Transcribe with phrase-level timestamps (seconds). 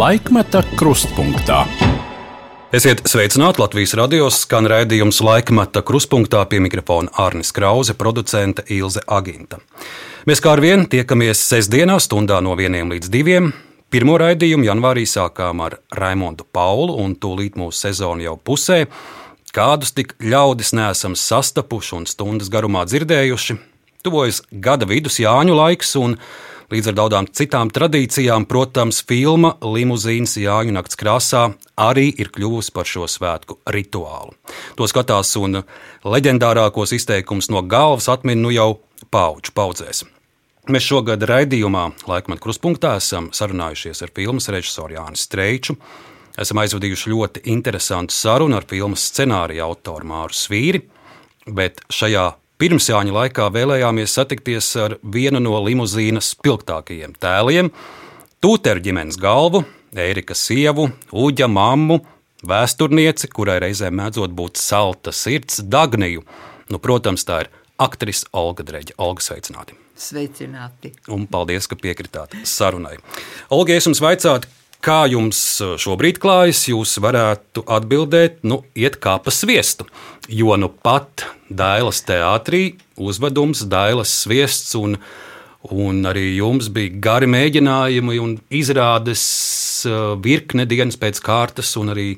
[0.00, 1.58] Laikmeta krustpunktā.
[2.72, 9.58] Esiet sveicināti Latvijas radio skan raidījums Laikmeta krustpunktā pie mikrofona Arnis Krause, producente Ilze Aginta.
[10.30, 13.52] Mēs kā ar vienu tiekamies sestdienā stundā no vieniem līdz diviem.
[13.92, 18.86] Pirmo raidījumu janvārī sākām ar Raimondu Paulu, un tūlīt mūsu sezona jau pusē.
[19.52, 23.58] Kādus tik ļaudis neesam sastapuši un stundas garumā dzirdējuši,
[24.06, 26.16] tuvojas gada vidus Jāņu laiks, un
[26.70, 31.48] līdz ar daudzām citām tradīcijām, protams, filma Limuzīnas Jāņu nakts krāsā
[31.80, 34.36] arī ir kļuvusi par šo svētku rituālu.
[34.78, 35.62] To skatās un
[36.04, 38.72] leģendārākos izteikumus no galvas atmin nu jau
[39.10, 40.04] pauģu paudzēs.
[40.70, 45.74] Mēs šogad raidījumā Laikmeta kruspunktā esam sarunājušies ar filmas režisoru Jānu Streiču.
[46.38, 50.84] Esam aizvadījuši ļoti interesantu sarunu ar filmas scenārija autoru Māru Svīri,
[51.50, 52.28] bet šajā
[52.60, 57.70] pirmsjāņa laikā vēlējāmies satikties ar vienu no limuzīnas spilgtākajiem tēliem-
[58.44, 59.64] Tūteru ģimenes galvu,
[59.96, 61.98] Ērika sievu, Uģa mammu,
[62.46, 66.22] vēsturnieci, kurai reizēm mēdzot būt salta sirds, Dagniju.
[66.70, 68.94] Nu, protams, tā ir aktrise Olga Dreģa.
[68.98, 69.74] Olga sveicināti!
[69.96, 70.92] Sveicināti!
[71.08, 72.96] Un paldies, ka piekritāt sarunai.
[73.50, 74.46] Olga, es jums vaicātu,
[74.84, 75.38] kā jums
[75.80, 79.86] šobrīd klājas, jūs varētu atbildēt, nu, iet kā pa sviestu.
[80.30, 84.96] Jo nu pat Dailas teātrī uzvedums, Dailas sviests un,
[85.70, 89.24] un arī jums bija gari mēģinājumi un izrādes
[90.22, 92.10] virkne dienas pēc kārtas un arī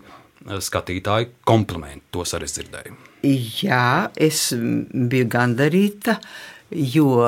[0.42, 2.06] skatītāju komplimenti.
[2.14, 2.98] Tos arī dzirdēju.
[3.62, 6.16] Jā, es biju gandarīta,
[6.72, 7.26] jo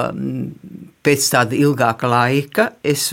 [1.04, 3.10] pēc tāda ilgāka laika es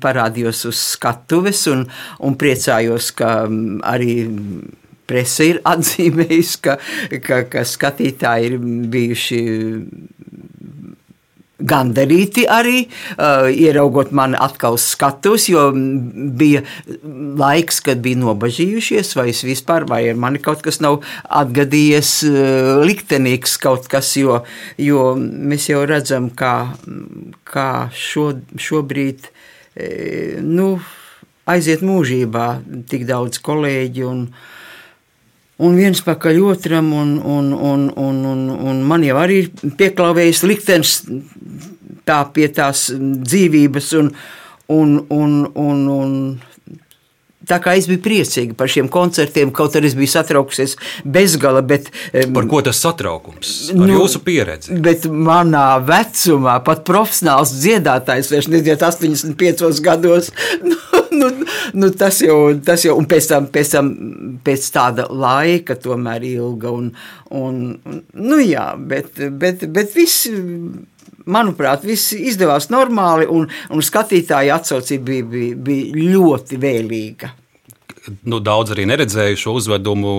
[0.00, 1.84] parādījos uz skatuves un,
[2.24, 3.44] un priecājos, ka
[3.90, 4.16] arī
[5.08, 6.78] presa ir atzīmējusi, ka,
[7.24, 8.58] ka, ka skatītāji ir
[8.94, 9.40] bijuši
[11.62, 16.64] gandarīti arī, uh, ieraugot mani atkal skatus, jo bija
[17.38, 22.82] laiks, kad bija nobažījušies, vai es vispār, vai ar mani kaut kas nav atgadījies uh,
[22.82, 24.40] liktenīgs kaut kas, jo,
[24.82, 26.56] jo mēs jau redzam, kā,
[27.46, 29.30] kā šo, šobrīd,
[29.78, 29.86] e,
[30.42, 30.74] nu,
[31.46, 32.48] aiziet mūžībā
[32.90, 34.26] tik daudz kolēģi un,
[35.62, 40.40] Un viens pakaļ otram, un, un, un, un, un, un man jau arī ir pieklāvējis
[40.50, 40.94] liktenis
[42.08, 44.10] tā pie tās dzīvības, un,
[44.74, 46.18] un, un, un, un
[47.44, 50.76] Tā kā es biju priecīga par šiem koncertiem, kaut arī es biju satraukusies
[51.16, 51.60] bezgala.
[51.66, 51.90] Bet,
[52.32, 53.52] par ko tas satraukums?
[53.74, 54.78] Ar nu, jūsu pieredzi.
[54.84, 60.32] Bet manā vecumā pat profesionāls dziedātājs vairs nedzied 85 gados.
[61.14, 61.46] Nu, nu,
[61.78, 63.90] nu, tas jau, tas jau, un pēc tam, pēc tam,
[64.42, 66.72] pēc tāda laika, tomēr ilga.
[66.74, 66.88] Un,
[67.30, 67.60] un,
[68.18, 70.26] nu jā, bet, bet, bet viss
[71.26, 77.32] manuprāt, viss izdevās normāli, un, un skatītāja atsaucība bija, bija, bija ļoti vēlīga
[78.24, 80.12] nu, daudz arī neredzēju šo uzvedumu.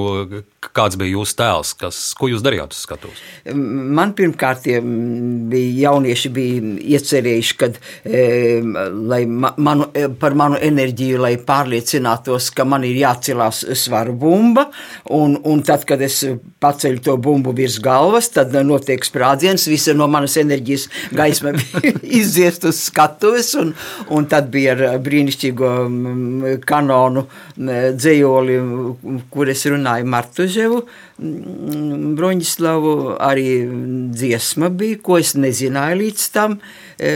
[0.75, 1.73] Kāds bija jūsu tēls?
[1.79, 3.21] Kas, ko jūs darījāt uz skatuves?
[3.55, 8.23] Man pirmkārt bija jaunieši bija iecerējuši, kad, e,
[9.11, 14.67] lai manu, e, par manu enerģiju, lai pārliecinātos, ka man ir jācelās svaru bumba.
[15.15, 16.21] Un, un tad, kad es
[16.63, 19.67] paceļu to bumbu virs galvas, tad notiek sprādziens.
[19.69, 21.53] Visa no manas enerģijas gaisma
[22.21, 23.53] iziest uz skatuves.
[23.61, 23.75] Un,
[24.09, 25.71] un tad bija ar brīnišķīgo
[26.65, 27.25] kanonu
[27.95, 28.55] dzējoli,
[29.31, 30.81] kur es runāju Martuževu,
[32.19, 33.47] Broņislavu, arī
[34.15, 36.57] dziesma bija, ko es nezināju līdz tam.
[36.95, 37.11] E,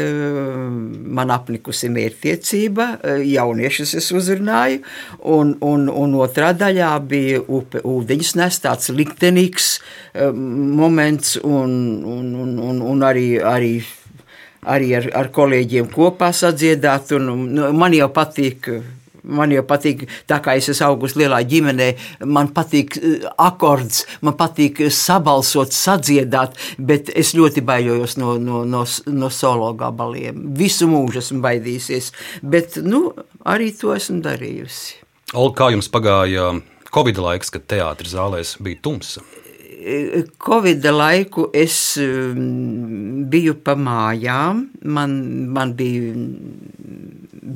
[1.19, 4.81] man apnikusi mērķtiecība, e, jauniešus es uzrunāju,
[5.35, 9.69] un, un, un otrā daļā bija upe ūdeņus nes, tāds liktenīgs
[10.35, 11.71] moments, un,
[12.03, 13.77] un, un, un, un arī, arī
[14.67, 17.13] arī ar, ar kolēģiem kopā sadziedāt.
[17.17, 18.67] Un, nu, man jau patīk
[19.23, 21.89] Man jau patīk, tā kā es esmu augus lielā ģimenē,
[22.29, 28.85] man patīk eh, akords, man patīk sabalsot, sadziedāt, bet es ļoti baidījos no, no, no,
[29.07, 30.49] no solo gabaliem.
[30.57, 32.11] Visu mūžu esmu baidījusies,
[32.41, 33.09] bet nu,
[33.45, 34.99] arī to esmu darījusi.
[35.37, 36.55] Olga, kā jums pagāja
[36.89, 39.21] Covid laiks, kad teātris zālēs bija tumsa?
[39.79, 45.11] Covid laiku es mm, biju pa mājām, man,
[45.55, 46.11] man bija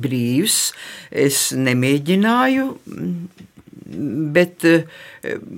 [0.04, 0.58] brīvs,
[1.10, 2.68] es nemēģināju,
[4.34, 4.86] bet eh,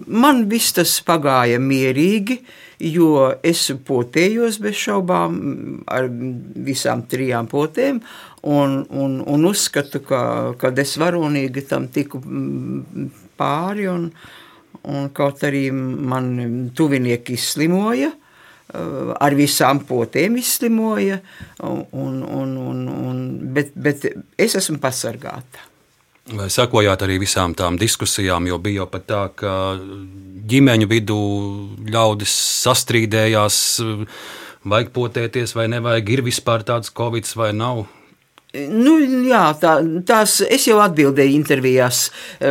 [0.06, 2.40] man viss tas pagāja mierīgi,
[2.82, 5.36] jo es potējos bez šaubām
[5.86, 6.08] ar
[6.66, 8.00] visām trijām potēm,
[8.42, 10.22] un, un, un uzskatu, ka,
[10.58, 13.06] ka es varonīgi tam tiku mm,
[13.38, 14.10] pāri, un,
[14.86, 18.12] un kaut arī man tuvinieki izslimoja,
[18.66, 21.20] Eh, ar visām potēm izslimoja,
[21.62, 21.84] un,
[22.24, 23.20] un, un, un,
[23.54, 24.08] bet, bet
[24.42, 25.62] es esmu pasargāta.
[26.34, 29.52] Vai sakojāt arī visām tām diskusijām, jo bija jau pat tā, ka
[30.50, 31.20] ģimeņu vidū
[31.94, 32.34] ļaudis
[32.64, 33.60] sastrīdējās,
[34.66, 37.84] vajag potēties vai nevajag, ir vispār tāds covid vai nav.
[38.70, 39.72] Nu, jā, tā,
[40.06, 42.02] tās es jau atbildēju intervijās.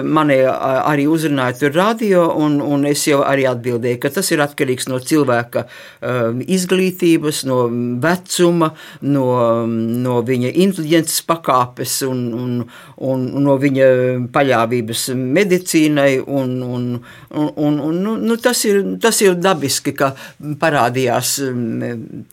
[0.03, 4.89] Mani arī uzrunāja tur radio, un, un es jau arī atbildēju, ka tas ir atkarīgs
[4.91, 7.59] no cilvēka um, izglītības, no
[8.03, 8.71] vecuma,
[9.07, 9.27] no,
[9.65, 12.57] no viņa inteliģences pakāpes un, un,
[13.03, 13.87] un, un no viņa
[14.33, 16.11] paļāvības medicīnai.
[16.25, 16.87] Un, un,
[17.35, 20.13] un, un, un, nu, nu, tas, ir, tas ir dabiski, ka
[20.61, 21.35] parādījās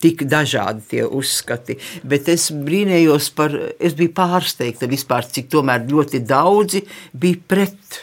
[0.03, 1.77] tik dažādi tie uzskati,
[2.07, 6.83] bet es brīnējos par es biju pārsteigta vispār, cik tomēr ļoti daudzi
[7.13, 8.01] bija pret.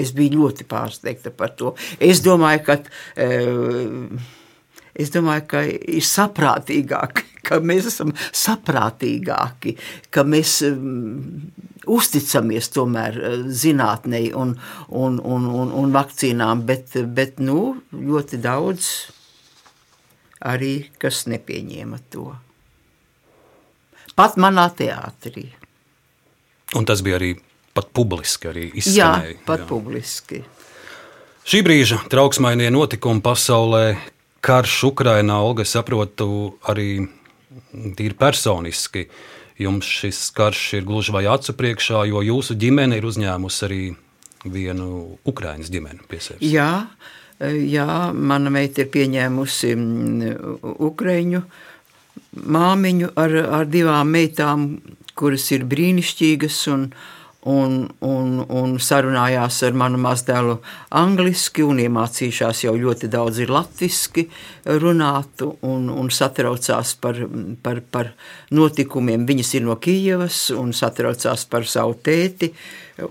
[0.00, 1.74] Es biju ļoti pārsteigta par to.
[2.00, 2.78] Es domāju, ka,
[4.94, 9.76] es domāju, ka ir saprātīgāk, ka mēs esam saprātīgāki,
[10.10, 10.58] ka mēs
[11.90, 13.16] uzticamies tomēr
[13.48, 14.56] zinātnei un,
[14.88, 18.92] un, un, un, un vakcīnām, bet, bet nu, ļoti daudz
[20.40, 22.30] arī kas nepieņēma to
[24.20, 25.48] pat manā teātrī.
[26.76, 27.34] Un tas bija arī
[27.76, 29.36] pat publiski, arī izskanēja.
[29.36, 29.68] Jā, pat jā.
[29.70, 30.42] publiski.
[31.50, 33.84] Šī brīža trauksmainie notikumi pasaulē,
[34.44, 37.08] karš Ukrainā, Olga, saprotu, arī
[37.96, 39.06] tīri personiski.
[39.60, 43.82] Jums šis karš ir gluži vai acu priekšā, jo jūsu ģimene ir uzņēmusi arī
[44.48, 46.46] vienu Ukraiņas ģimeni pie sevis.
[46.48, 46.86] Jā,
[47.40, 51.42] jā, mana meita ir pieņēmusi mm, Ukraiņu
[52.56, 54.68] māmiņu ar, ar divām meitām,
[55.18, 56.88] kuras ir brīnišķīgas un,
[57.48, 60.58] un, un, un sarunājās ar manu mazdēlu
[61.00, 64.26] angliski un iemācījušās jau ļoti daudz ir latviski
[64.82, 67.22] runāt un, un satraucās par,
[67.62, 68.12] par, par
[68.52, 69.24] notikumiem.
[69.28, 72.52] Viņas ir no Kijevas un satraucās par savu tēti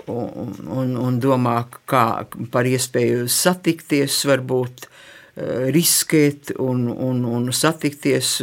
[0.06, 2.06] un, un, un domā kā
[2.54, 4.90] par iespēju satikties varbūt
[5.74, 8.40] riskēt un, un, un satikties.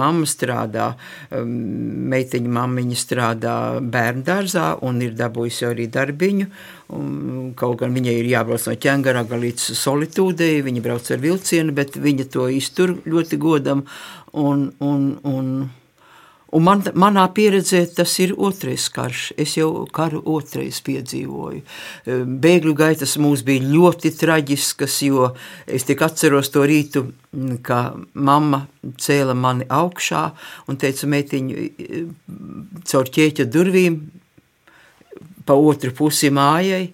[0.00, 0.90] Mama strādā,
[1.30, 6.50] meitiņa mammiņa strādā bērnu dārzā un ir dabūjusi arī darbiņu.
[6.96, 7.10] Un,
[7.58, 12.26] kaut gan viņai ir jābrauc no ķēngaraga līdz solitūdei, viņa brauc ar vilcienu, bet viņa
[12.34, 13.84] to iztur ļoti godam.
[14.32, 15.52] Un, un, un,
[16.50, 19.30] Un man, manā pieredzē tas ir otrais karš.
[19.38, 21.60] Es jau karu otrais piedzīvoju.
[22.06, 25.28] Ehm, bēgļu gaitas mums bija ļoti traģiskas, jo
[25.66, 27.04] es tik atceros to rītu,
[27.62, 28.64] ka mamma
[28.98, 30.24] cēla mani augšā
[30.66, 31.68] un teica meitiņu
[32.90, 34.00] caur ķēķa durvīm
[35.46, 36.90] pa otru pusi mājai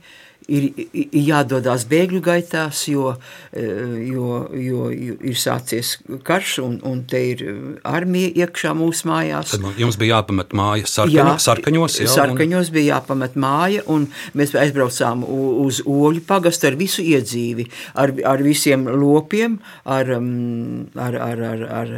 [0.48, 3.12] ir, ir jādodas bēgļu gaitās, jo,
[3.52, 5.96] eh, jo, jo, jo ir sācies
[6.26, 7.44] karš un, un te ir
[7.86, 9.54] armija iekšā mūsu mājās.
[9.56, 12.00] Tad jums bija jāpamet māja sarkaņo, jā, sarkaņos?
[12.02, 12.76] Jā, sarkaņos un...
[12.76, 14.08] bija jāpamet māja un
[14.38, 21.20] mēs aizbraucām uz Oļu pagastu ar visu iedzīvi, ar, ar visiem lopiem, ar, mm, ar,
[21.30, 21.96] ar, ar, ar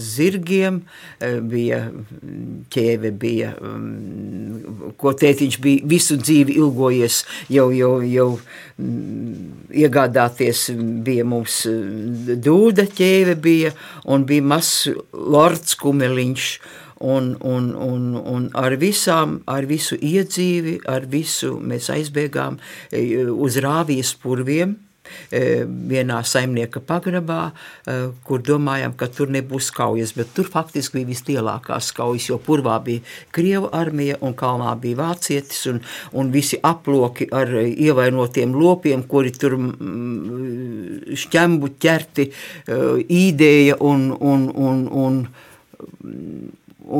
[0.00, 0.82] zirgiem,
[1.20, 1.80] eh, bija
[2.70, 8.28] ķēve, bija, mm, ko tētiņš bija visu dzīvi ilgojies jau, jau, jau
[8.78, 10.68] mm, iegādāties,
[11.04, 13.72] bija mums mm, dūda ķēve bija,
[14.04, 16.52] un bija mazs lords kumeliņš,
[17.00, 22.60] un, un, un, un ar, visām, ar visu iedzīvi, ar visu mēs aizbēgām
[22.92, 24.76] eh, uz rāvijas purviem,
[25.30, 27.50] vienā saimnieka pagrabā,
[27.86, 32.78] e, kur domājām, ka tur nebūs kaujas, bet tur faktiski bija vislielākās kaujas, jo purvā
[32.84, 35.80] bija Krievu armija un kalnā bija vācietis un,
[36.12, 39.56] un visi aploki ar ievainotiem lopiem, kuri tur
[41.24, 42.80] šķembu ķerti e,
[43.20, 45.20] īdēja un, un, un, un,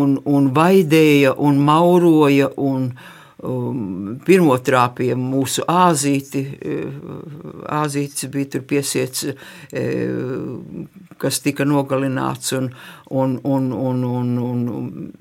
[0.00, 6.42] un, un vaidēja un mauroja un, Um, pirmo trāpīja mūsu āzīti.
[6.61, 12.70] Uh, āzītis bija tur piesiets, uh, kas tika nogalināts, un,
[13.11, 15.12] un, un, un, un, un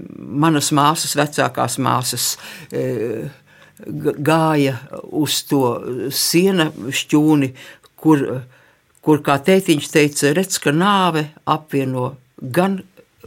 [0.46, 2.32] manas māsas, vecākās māsas,
[2.74, 3.30] uh,
[3.80, 4.76] gāja
[5.16, 5.64] uz to
[6.12, 7.54] siena šķūni,
[8.00, 8.26] kur,
[9.06, 12.80] kur kā tētiņš teica, redz, ka nāve apvieno gan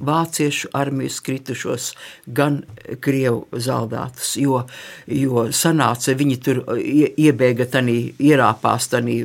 [0.02, 1.92] vāciešu armijas kritušos,
[2.26, 2.62] gan
[3.04, 4.34] krievu zaldātus.
[4.40, 4.64] Jo,
[5.06, 9.22] jo sanāca, viņi tur iebēga tanī, ierāpās tanī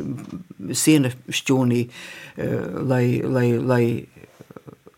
[0.72, 1.84] siena šķūnī,
[2.38, 2.55] eh,
[2.93, 3.84] lai, lai, lai,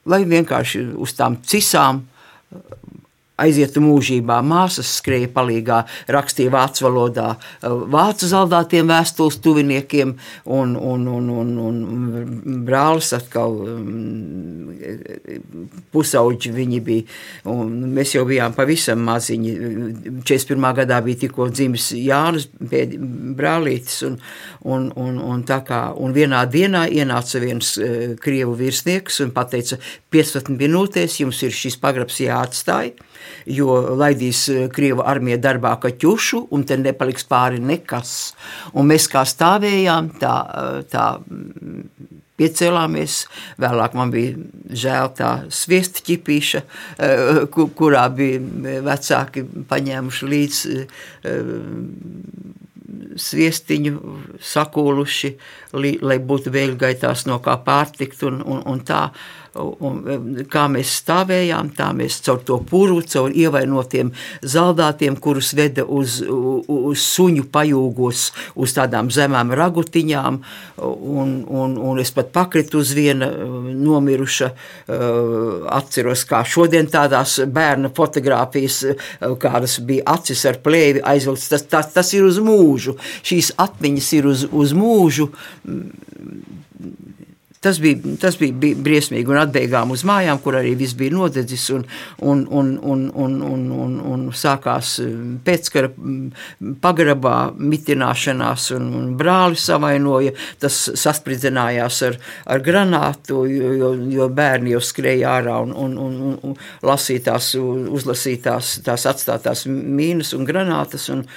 [0.06, 2.06] lai vienkārši uz tām cisām
[3.40, 4.40] aizietu mūžībā.
[4.46, 5.82] Māsas skrēja palīgā,
[6.12, 7.30] rakstīja vācu valodā,
[7.64, 10.16] vācu zaldātiem vēstules tuviniekiem,
[10.46, 13.58] un, un, un, un, un brālis atkal
[15.94, 17.20] pusauģi viņi bija.
[18.00, 19.56] Mēs jau bijām pavisam maziņi.
[20.28, 20.70] 41.
[20.82, 24.20] gadā bija tikko dzimis Jānis brālītis, un,
[24.68, 27.76] un, un, un tā kā un vienā dienā ienāca viens
[28.24, 29.80] krievu virsnieks un teica,
[30.14, 32.94] 15 minūtēs jums ir šis pagrabs jāatstāj
[33.50, 38.34] jo laidīs eh, Krieva armija darbā kaķušu, un te nepaliks pāri nekas.
[38.74, 41.84] Un mēs kā stāvējām, tā, eh, tā mm,
[42.40, 43.20] piecēlāmies.
[43.60, 44.38] Vēlāk man bija
[44.84, 46.64] žēl tā sviesta ķipīša,
[46.98, 50.80] eh, kurā bija vecāki paņēmuši līdzi
[53.20, 55.32] sviestiņu sakūluši,
[56.02, 59.10] lai būtu vēļgaitās no kā pārtikt un, un, un tā.
[59.58, 60.04] Un,
[60.46, 64.12] kā mēs stāvējām, tā mēs caur to puru, caur ievainotiem
[64.46, 68.28] zaldātiem, kurus veda uz, uz suņu pajūgos,
[68.62, 70.38] uz tādām zemām ragutiņām,
[70.86, 74.52] un, un, un es pat pakritu uz viena nomiruša,
[75.80, 78.84] atceros, kā šodien tādās bērna fotogrāfijas,
[79.42, 84.30] kādas bija acis ar plēvi aizvilkts, tas, tas, tas ir uz mūžu, šīs atmiņas ir
[84.30, 85.32] uz, uz mūžu,
[87.60, 91.66] Tas bija, tas bija, bija briesmīgi, un atbēgām uz mājām, kur arī viss bija nodedzis,
[91.76, 91.82] un,
[92.24, 99.12] un, un, un, un, un, un, un sākās um, pēckara mm, pagrabā mitināšanās, un, un
[99.20, 100.32] brāli savainoja,
[100.64, 102.20] tas saspridzinājās ar,
[102.56, 109.10] ar granātu, jo, jo bērni jau skrēja ārā un, un, un, un lasītās, uzlasītās, tās
[109.12, 111.28] atstātās mīnas un granātas, un,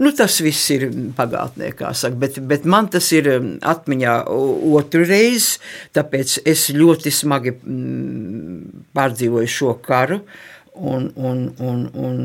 [0.00, 4.14] Nu, tas viss ir pagātnē, kā saka, bet, bet man tas ir um, atmiņā
[4.72, 5.58] otru reizi,
[5.92, 10.22] tāpēc es ļoti smagi mm, pārdzīvoju šo karu
[10.72, 12.22] un, un, un, un,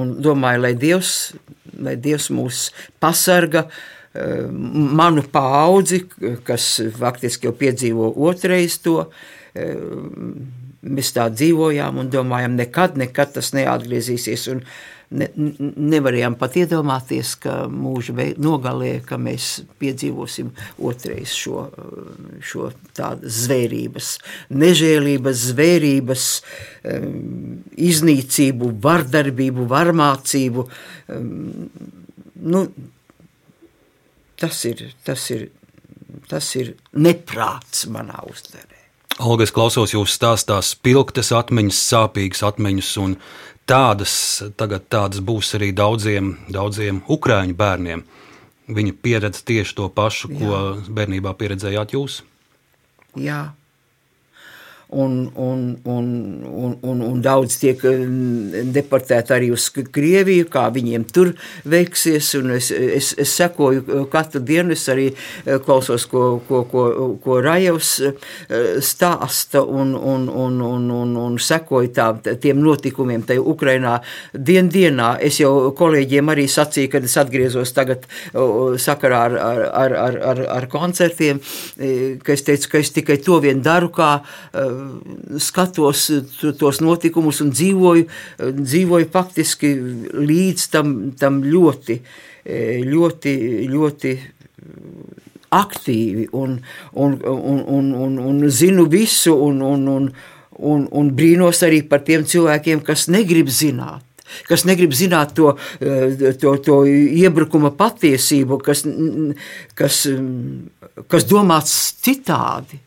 [0.00, 1.10] un domāju, lai Dievs,
[1.84, 2.62] lai Dievs mūs
[3.02, 3.66] pasarga,
[4.16, 4.56] um,
[4.96, 6.06] manu paudzi,
[6.48, 9.02] kas faktiski jau piedzīvo otrais to,
[9.52, 10.32] um,
[10.80, 14.48] mēs tā dzīvojām un domājam, nekad, nekad tas neatgriezīsies.
[14.54, 14.64] Un,
[15.10, 19.48] ne, nevarējām pat iedomāties, ka mūža nogalē, ka mēs
[19.82, 20.52] piedzīvosim
[20.86, 21.66] otrais šo,
[22.44, 24.12] šo tādu zvērības,
[24.62, 26.26] nežēlības, zvērības,
[27.90, 30.66] iznīcību, vardarbību, varmācību.
[32.40, 32.66] Nu,
[34.40, 35.48] tas ir, tas ir,
[36.30, 38.70] tas ir neprāts manā uztverē.
[39.20, 43.16] Olga, es klausos jūsu stāstā, spilgtas atmiņas, sāpīgas atmiņas, un
[43.70, 44.14] tādas,
[44.58, 48.04] tagad tādas būs arī daudziem, daudziem ukrāņu bērniem.
[48.70, 50.38] Viņi pieredz tieši to pašu, Jā.
[50.38, 52.20] ko bērnībā pieredzējāt jūs.
[53.18, 53.40] Jā,
[54.92, 61.04] un, un, un, un, un, un daudz tiek mm, deportēti arī uz Krieviju, kā viņiem
[61.14, 61.32] tur
[61.70, 62.32] veiksies.
[62.56, 66.84] Es, es, es sekoju uh, katru dienu, es arī uh, klausos, ko, ko, ko,
[67.22, 68.30] ko Rajevs uh,
[68.82, 72.08] stāsta un, un, un, un, un, un sekoju tā,
[72.42, 73.98] tiem notikumiem tajā Ukrainā
[74.34, 75.12] dien dienā.
[75.22, 78.06] Es jau kolēģiem arī sacīju, kad es atgriezos tagad
[78.80, 81.40] sakarā ar, ar, ar, ar, ar koncertiem,
[82.24, 84.10] ka es teicu, ka es tikai to vien daru, kā
[85.42, 86.06] skatos
[86.58, 88.08] tos notikumus un dzīvoju,
[88.60, 89.72] dzīvoju faktiski
[90.16, 92.00] līdz tam, tam ļoti,
[92.90, 93.34] ļoti,
[93.70, 94.14] ļoti
[95.50, 96.58] aktīvi un,
[96.92, 100.12] un, un, un, un, un zinu visu un, un, un,
[100.58, 104.06] un, un brīnos arī par tiem cilvēkiem, kas negrib zināt
[104.46, 105.56] kas negrib zināt to,
[106.38, 108.84] to, to iebrukuma patiesību, kas,
[109.74, 110.04] kas,
[111.10, 112.78] kas domāts citādi.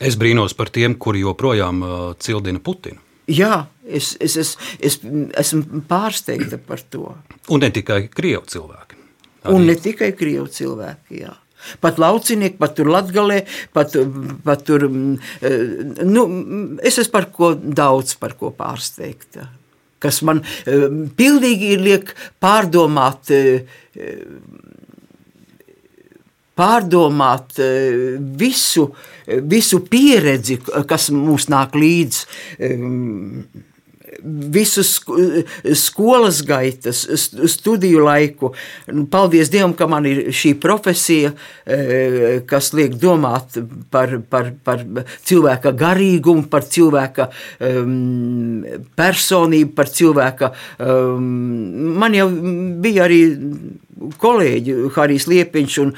[0.00, 3.00] Es brīnos par tiem, kuri joprojām uh, cildina Putinu.
[3.30, 4.96] Jā, es, es, es, es
[5.38, 7.12] esmu pārsteigta par to.
[7.52, 8.98] Un ne tikai krievu cilvēki.
[9.44, 9.54] Arī.
[9.54, 11.20] Un ne tikai krievu cilvēki.
[11.22, 11.36] Jā.
[11.84, 13.42] Pat laucinieki, pat tur latgalē,
[13.76, 13.94] pat,
[14.44, 14.86] pat tur.
[14.88, 15.18] Mm,
[16.08, 16.26] nu,
[16.80, 19.50] es esmu par ko daudz par ko pārsteigta.
[20.00, 23.30] Kas man mm, pilnīgi liek pārdomāt
[26.60, 28.90] pārdomāt eh, visu,
[29.48, 32.24] visu pieredzi, kas mums nāk līdzi
[32.68, 33.66] ehm,
[34.22, 34.82] visu
[35.74, 37.02] skolas gaitas,
[37.46, 38.52] studiju laiku.
[39.10, 41.32] Paldies Dievam, ka man ir šī profesija,
[42.50, 43.58] kas liek domāt
[43.90, 44.84] par, par, par
[45.26, 47.28] cilvēka garīgumu, par cilvēka
[47.70, 48.64] um,
[48.98, 50.52] personību, par cilvēka.
[50.84, 52.28] Um, man jau
[52.82, 53.22] bija arī
[54.20, 55.92] kolēģi, Harijs Liepiņš un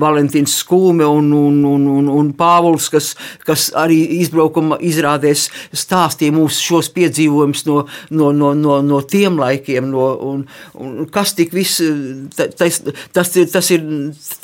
[0.00, 3.12] Valentīns Skūme un, un, un, un, un Pāvils, kas,
[3.44, 5.46] kas arī izbraukuma izrādēs
[5.76, 7.80] stāstīja mums šos piedzīvojumus no,
[8.14, 10.44] no, no, no, no tiem laikiem, no, un,
[10.80, 11.82] un kas tik viss,
[12.36, 12.80] tas,
[13.12, 13.84] tas, tas ir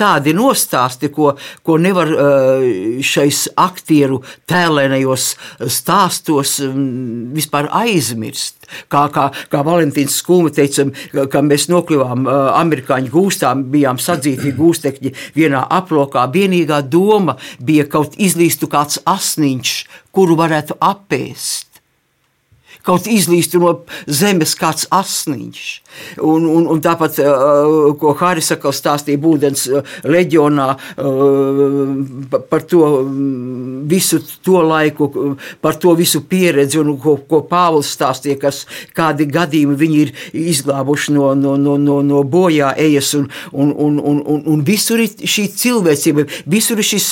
[0.01, 1.33] tādi nostāsti, ko,
[1.67, 2.13] ko nevar
[3.05, 5.33] šais aktieru tēlēnajos
[5.71, 6.59] stāstos
[7.35, 8.59] vispār aizmirst.
[8.91, 10.87] Kā, kā, kā Valentīns Skūma teica,
[11.33, 12.29] ka mēs nokļuvām
[12.91, 16.27] amerikāņu gūstā, bijām sadzīti gūstekņi vienā aplokā.
[16.33, 21.70] Vienīgā doma bija kaut izlīstu kāds asniņš, kuru varētu apēst
[22.87, 23.75] kaut izlīstu no
[24.07, 25.67] zemes kāds asniņš.
[26.23, 32.85] Un, un, un tāpat, uh, ko Hāris Sakals stāstīja Būdens uh, leģionā uh, par to
[33.03, 35.11] mm, visu to laiku,
[35.61, 38.63] par to visu pieredzi, un ko, ko Pāvils stāstīja, kas
[38.97, 43.99] kādi gadījumi viņi ir izglābuši no, no, no, no, no bojā ejas, un, un, un,
[43.99, 47.11] un, un, un visur ir šī cilvēcība, visur ir šis,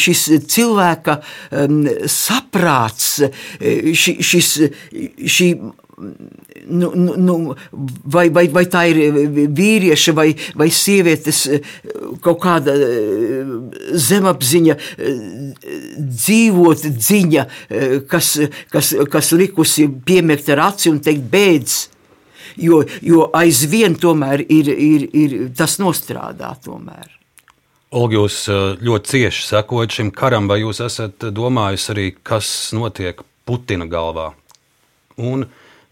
[0.00, 1.20] šis cilvēka
[1.62, 3.12] um, saprāts,
[3.60, 4.52] šis
[4.90, 5.52] šī
[6.66, 7.56] nu, nu, nu,
[8.04, 9.00] vai, vai, vai tā ir
[9.56, 11.42] vīrieša vai, vai sievietes
[12.24, 12.74] kaut kāda
[14.08, 14.76] zemapziņa,
[15.98, 17.46] dzīvot dziņa,
[18.10, 18.32] kas,
[18.72, 21.80] kas, kas likusi piemērt ar aci un teikt beidz.
[22.60, 27.06] Jo, jo aizvien tomēr ir, ir, ir tas nostrādā tomēr.
[27.94, 28.42] Olga, jūs
[28.82, 34.30] ļoti cieši sekojat šim karam, vai jūs esat domājis arī, kas notiek Putina galvā?
[35.20, 35.44] Un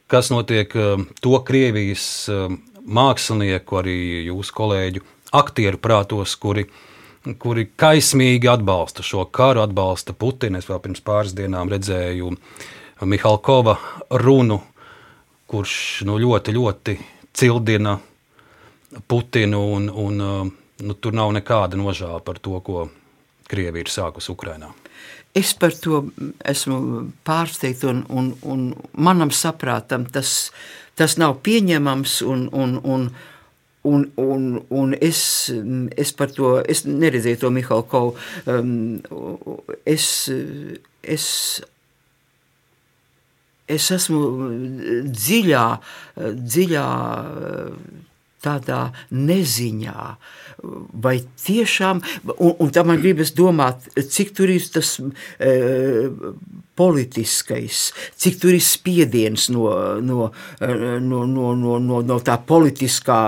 [0.08, 2.48] kas notiek eh, to Krievijas eh,
[2.88, 3.98] mākslinieku, arī
[4.30, 5.04] jūsu kolēģu
[5.36, 6.64] aktieru prātos, kuri,
[7.38, 10.60] kuri kaismīgi atbalsta šo karu, atbalsta Putinu.
[10.60, 12.32] Es vēl pirms pāris dienām redzēju
[13.04, 13.76] Mihalkova
[14.24, 14.62] runu,
[15.48, 15.74] kurš
[16.08, 16.96] nu, ļoti, ļoti
[17.36, 17.98] cildina
[19.06, 20.52] Putinu, un, un eh,
[20.88, 22.88] nu, tur nav nekāda nožēla par to, ko
[23.48, 24.72] Krievija ir sākusi Ukrajinā.
[25.36, 26.06] Es par to
[26.48, 26.78] esmu
[27.26, 30.50] pārsteigts, un, un, un manam saprātam tas,
[30.98, 32.22] tas nav pieņemams.
[32.28, 33.10] Un, un, un,
[33.88, 34.42] Un, un,
[34.74, 35.20] un es,
[35.96, 38.10] es par to es neredzēju, to Mihālu Kovu.
[38.50, 38.98] Um,
[39.86, 40.28] es,
[41.00, 41.28] es,
[43.70, 44.20] es esmu
[45.06, 45.64] dziļā,
[46.18, 46.84] dziļā
[48.44, 50.04] tādā neziņā,
[51.04, 52.02] vai tiešām,
[52.36, 55.52] un, un tā man gribas domāt, cik tur ir tas e,
[56.78, 57.88] politiskais,
[58.18, 59.66] cik tur ir spiediens no,
[60.04, 63.18] no, no, no, no, no, no tā politiskā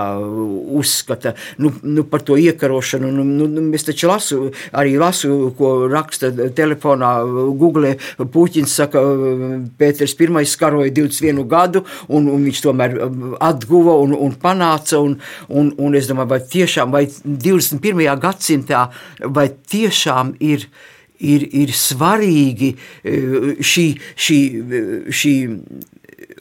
[0.79, 3.11] uzskata nu, nu, par to iekarošanu.
[3.11, 4.39] Nu, nu, nu es taču lasu,
[4.77, 7.11] arī lasu, ko raksta telefonā,
[7.59, 7.95] Google.
[8.31, 9.01] Puķins saka,
[9.79, 12.97] Pēters I karoja 21 gadu, un, un viņš tomēr
[13.41, 15.01] atguva un, un panāca.
[15.01, 15.17] Un,
[15.49, 18.03] un, un es domāju, vai tiešām, vai 21.
[18.21, 18.87] gadsimtā,
[19.25, 20.67] vai tiešām ir
[21.21, 24.39] ir, ir svarīgi eh, šī, šī,
[25.11, 25.35] šī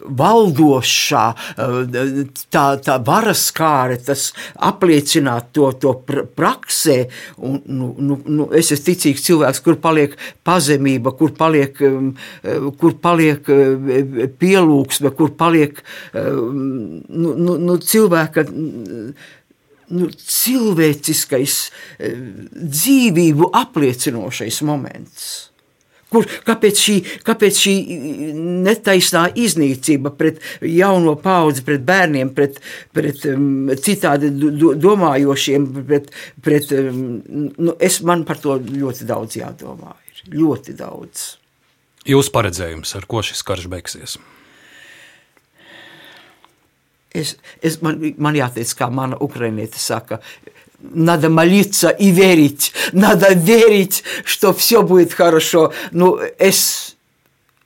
[0.00, 1.24] valdošā,
[1.60, 2.20] eh,
[2.52, 4.30] tā, tā varas kāre, tas
[4.70, 5.94] apliecināt to, to
[6.36, 6.98] praksē.
[7.38, 10.16] Un, nu, nu, nu, es esmu ticīgs cilvēks, kur paliek
[10.46, 11.76] pazemība, kur paliek,
[12.80, 13.50] kur paliek
[14.40, 15.82] pielūgsme, kur paliek
[16.14, 18.46] nu, nu, nu, cilvēka
[19.94, 21.60] nu, cilvēciskais,
[21.98, 22.18] eh,
[22.50, 25.50] dzīvību apliecinošais moments.
[26.10, 27.74] Kur, kāpēc, šī, kāpēc šī
[28.66, 32.58] netaisnā iznīcība pret jauno paudzi, pret bērniem, pret,
[32.96, 36.10] pret um, citādi do, domājošiem, pret,
[36.42, 37.20] pret, um,
[37.54, 39.94] nu, es, man par to ļoti daudz jādomā.
[40.10, 40.24] Ir.
[40.34, 41.28] Ļoti daudz.
[42.10, 44.18] Jūsu paredzējums, ar ko šis karš beigsies?
[47.15, 50.19] Es, es, man, man jāteic, kā mana ukrainiete saka,
[50.93, 55.73] надо молиться и верить, надо верить, что все будет хорошо.
[55.91, 56.95] Nu, es,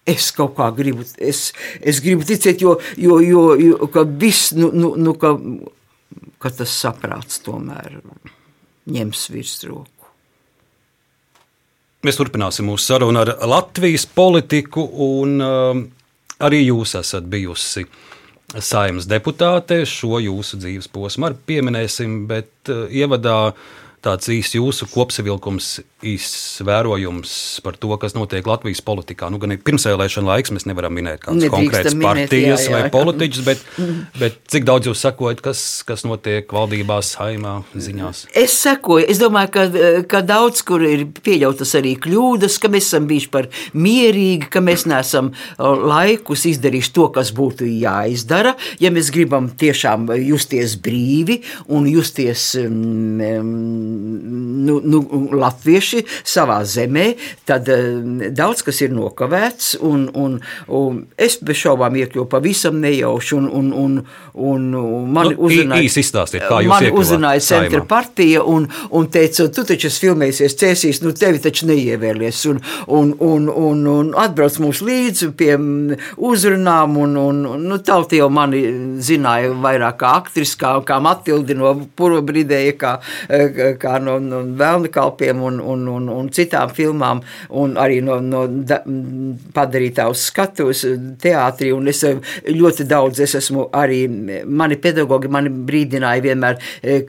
[0.05, 4.71] es kaut kā gribu, es, es gribu ticēt, jo, jo, jo, jo ka viss, nu,
[4.71, 5.35] nu, nu ka,
[6.39, 7.99] ka tas saprāts tomēr
[8.89, 9.87] ņems virsroku.
[12.05, 15.83] Mēs turpināsim mūsu sarunu ar Latvijas politiku, un um,
[16.39, 18.05] arī jūs esat bijusi uh,
[18.62, 19.80] saimnes deputāte.
[19.88, 23.54] Šo jūsu dzīves posmu arī pieminēsim, bet uh, ievadā
[24.04, 27.32] tāds īsts jūsu kopsavilkums, īsts vērojums
[27.64, 29.30] par to, kas notiek Latvijas politikā.
[29.32, 32.74] Nu, gan ir pirmsēlēšana laiks, mēs nevaram minēt kādas konkrētas partijas jā, jā.
[32.76, 33.64] vai politiķus, bet,
[34.20, 38.26] bet cik daudz jūs sekojat, kas, kas notiek valdībās, saimā, ziņās?
[38.44, 39.06] Es sekoju.
[39.10, 39.64] Es domāju, ka,
[40.10, 44.86] ka daudz kur ir pieļautas arī kļūdas, ka mēs esam bijuši par mierīgi, ka mēs
[44.90, 48.54] neesam laikus izdarījuši to, kas būtu jāizdara.
[48.82, 51.40] Ja mēs gribam tiešām justies brīvi
[51.72, 55.02] un justies um, nu, nu,
[55.34, 57.06] latvieši savā zemē,
[57.48, 59.74] tad uh, daudz kas ir nokavēts.
[59.84, 63.34] Un, un, un es bez šaubām iekļuvu pavisam nejauši.
[63.38, 63.98] Un, un, un,
[64.34, 64.68] un
[65.14, 69.88] man nu, uzrunāja, izstāstiet, kā jūs man uzrunāja centra partija un, un teica, tu taču
[69.90, 72.44] esi filmējies cēsīs, nu tevi taču neievēlies.
[72.50, 75.54] Un, un, un, un, un atbrauc mums līdzi pie
[76.16, 78.62] uzrunām, un, un nu, tauti jau mani
[79.04, 82.94] zināja vairāk kā aktris, kā, kā Matildi no Purvabridēja, kā,
[83.80, 88.44] kā no, no Vēlni kalpiem un, un, un, un citām filmām, un arī no, no
[88.46, 88.80] da,
[89.54, 90.84] padarītā uz skatuves
[91.22, 92.04] teātrī, es
[92.48, 94.04] ļoti daudz, es esmu arī,
[94.44, 96.60] mani pedagogi mani brīdināja vienmēr,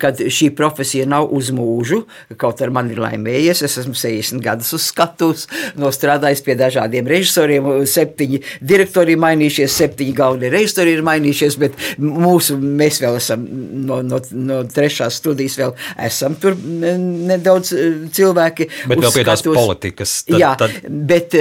[0.02, 2.04] kad šī profesija nav uz mūžu,
[2.42, 5.48] kaut ar mani laimējies, es esmu 60 gadus uz skatuves,
[5.80, 12.58] nostrādājis pie dažādiem režisoriem, septiņi direktori ir mainījušies, septiņi galvenie režisori ir mainījušies, bet mūsu,
[12.60, 13.46] mēs vēl esam
[13.86, 15.76] no, no, no trešās studijas vēl
[16.08, 18.68] esam tur nedaudz eh, cilvēki.
[18.92, 20.16] Bet vēl pie tās politikas.
[20.28, 20.76] Tad, jā, tad...
[21.12, 21.36] bet,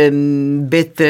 [0.71, 1.03] bet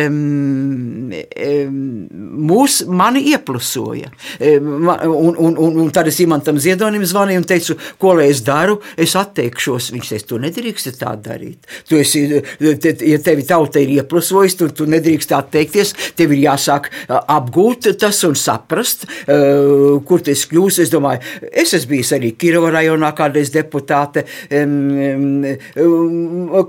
[2.44, 4.10] mūs mani ieplusoja.
[4.40, 4.90] Un,
[5.32, 9.14] un, un, un tad es Imantam Ziedonim zvanīju un teicu, ko lai es daru, es
[9.18, 9.90] atteikšos.
[9.94, 11.68] Viņš teica, tu nedrīkst tā darīt.
[11.88, 12.24] Tu esi,
[12.60, 18.20] te, ja tevi tauta ir ieplusojusi, tu, tu nedrīkst atteikties, tev ir jāsāk apgūt tas
[18.26, 20.80] un saprast, kur tas kļūs.
[20.84, 23.52] Es domāju, es esmu bijis arī Kirova rajonā kādreiz
[23.94, 24.24] deputāte,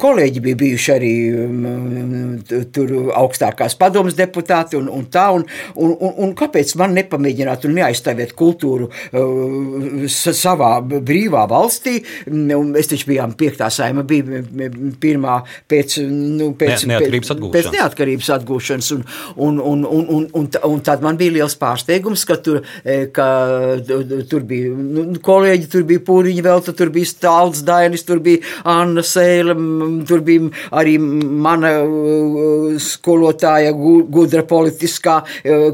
[0.01, 1.13] kolēģi bija bijuši arī
[2.73, 7.75] tur augstākās padomas deputāti un, un tā, un, un, un, un kāpēc man nepamēģināt un
[7.79, 8.89] neaizstāvēt kultūru
[10.11, 11.97] savā brīvā valstī?
[12.79, 14.43] Es taču bijām piektā saima, bija
[15.01, 17.55] pirmā pēc, nu, pēc, ne, neatkarības atgūšanas.
[17.55, 22.25] Pēc neatkarības atgūšanas un, un, un, un, un, un, un tad man bija liels pārsteigums,
[22.27, 22.61] ka tur,
[23.15, 23.27] ka
[24.29, 29.03] tur bija nu, kolēģi, tur bija pūriņi vēl, tur bija stāls Dainis, tur bija Anna
[29.05, 29.55] Sēle,
[30.07, 31.71] tur bija arī mana
[32.81, 35.17] skolotāja gudra politiskā,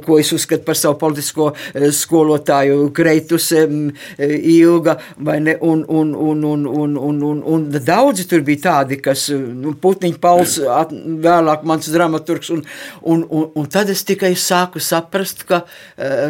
[0.05, 1.51] ko es uzskatu par savu politisko
[1.95, 8.43] skolotāju Kreitus Ilga, vai ne, un, un, un, un, un, un, un, un daudzi tur
[8.45, 12.63] bija tādi, kas, nu, Putniņš Pauls, at, vēlāk mans dramaturgs, un,
[13.01, 15.63] un, un, un tad es tikai sāku saprast, ka,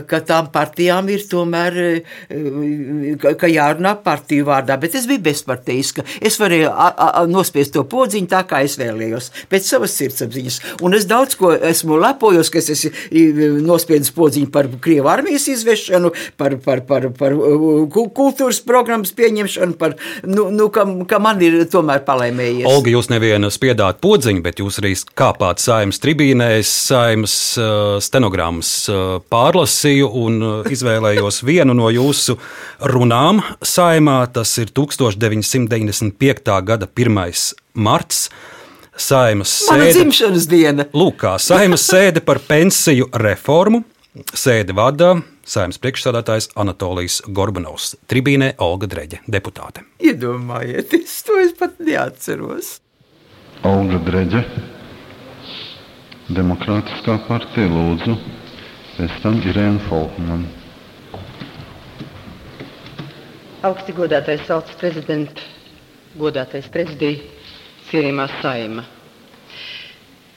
[0.07, 1.79] ka tām partijām ir tomēr,
[3.21, 6.05] ka jārunā partiju vārdā, bet es biju bezparteiska.
[6.21, 10.59] Es varēju a, a, nospiest to podziņu tā, kā es vēlējos, pēc savas sirdsapziņas.
[10.85, 12.91] Un es daudz ko esmu lepojos, ka es esmu
[13.65, 17.35] nospiedis podziņu par Krievu armijas izvešanu, par, par, par, par
[17.91, 19.95] kultūras programmas pieņemšanu, par,
[20.27, 22.67] nu, nu, ka, ka man ir tomēr palēmējies.
[22.69, 29.17] Olga, jūs nevienu spiedāt podziņu, bet jūs arī kāpāt saimas tribīnēs, saimas uh, stenogrammas uh,
[29.31, 32.37] pārlasīju un uh, izvēlējos vienu no jūsu
[32.91, 34.19] runām saimā.
[34.33, 36.57] Tas ir 1995.
[36.67, 37.55] gada 1.
[37.73, 38.29] marts.
[38.91, 39.77] Saimas sēde.
[39.77, 40.85] Mana dzimšanas diena.
[40.93, 43.85] Lūk, kā saimas sēde par pensiju reformu.
[44.35, 45.13] Sēdi vada
[45.47, 49.85] saimnes priekšsādātājs Anatolijas Gorbanovs, tribīnē Olga Dreģe, deputāte.
[50.03, 52.77] Iedomājieties, to es pat neatceros.
[53.67, 54.43] Olga Dreģe,
[56.31, 58.15] Demokrātiskā partija lūdzu,
[58.95, 60.45] pēc tam Irēna Folkman.
[63.61, 65.41] Augsti godātais valsts prezidents,
[66.17, 67.19] godātais prezidija,
[67.91, 68.81] cienījumā saima.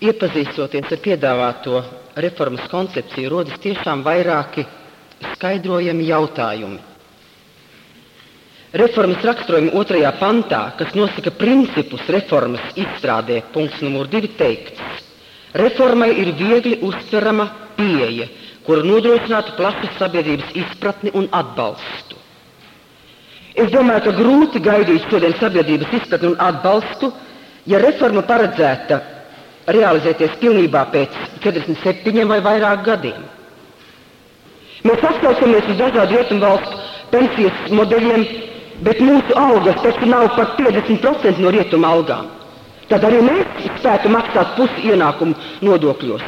[0.04, 1.78] Iepazīstoties ar piedāvāto
[2.20, 4.66] reformas koncepciju, rodas tiešām vairāki
[5.30, 6.82] skaidrojami jautājumi.
[8.76, 14.82] Reformas raksturojuma otrajā pantā, kas nosaka principus reformas izstrādē, punkts numur divi teikts.
[15.64, 18.28] Reformai ir viegli uztverama pieeja,
[18.68, 22.20] kura nodrošinātu plašas sabiedrības izpratni un atbalstu.
[23.54, 27.12] Es domāju, ka grūti gaidīt šodien sabiedrības izpratni un atbalstu,
[27.70, 28.98] ja reforma paredzēta
[29.76, 31.14] realizēties pilnībā pēc
[31.44, 33.22] 47 vai vairāk gadiem.
[34.84, 36.80] Mēs atsaucamies uz dažādu rietumu valstu
[37.14, 38.24] pensijas modeļiem,
[38.84, 42.26] bet mūsu algas taču nav pat 50% no rietuma algām.
[42.90, 46.26] Tad arī mēs spētu maksāt pusi ienākumu nodokļos.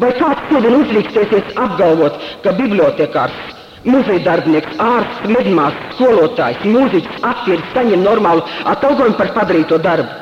[0.00, 3.36] Vai kāds šodien uzdrīkstēsies apgalvot, ka bibliotekārs
[3.82, 10.20] Muzeja darbinieks, ārsts, medmāsas, skolotājs, mūziķis, aktieris saņem normālu atalgojumu par padarīto darbu.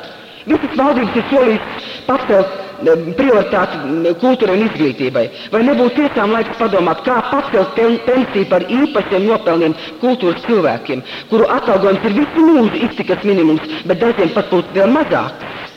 [0.49, 5.25] Visas valdības ir solījušas pacelt eh, prioritāti mm, kultūrai un izglītībai.
[5.53, 12.07] Vai nebūtu tiešām laiks padomāt, kā pacelt pensiju par īpašiem nopelniem kultūras cilvēkiem, kuru atalgojums
[12.09, 15.69] ir visu mūžu iztikas minimums, bet dažiem pat būtu vēl mazāks?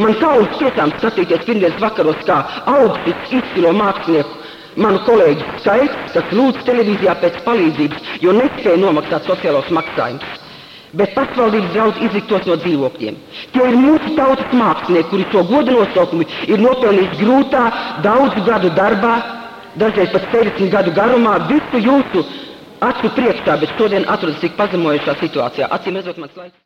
[0.00, 2.40] Man kauns tiešām skatīties pirmdienas vakaros, kā
[2.72, 4.40] augstus izcilo mākslinieku
[4.80, 10.40] manu kolēģi skaits, kas lūdz televīzijā pēc palīdzības, jo nespēja nomaksāt sociālos maksājumus.
[10.94, 13.16] Bet pašvaldības draudz izliktos no dzīvokļiem.
[13.54, 17.62] Tie ir mūsu tautas mākslinieki, kuri to godu nosaukumu ir nopelnījuši grūtā,
[18.06, 19.14] daudzu gadu darbā,
[19.80, 22.22] dažreiz pat 60 gadu garumā, visu jūsu
[22.90, 25.70] acu priekšā, bet šodien atrodas tik pazemojušā situācijā.
[25.78, 26.63] Acīm redzot, mans laiks.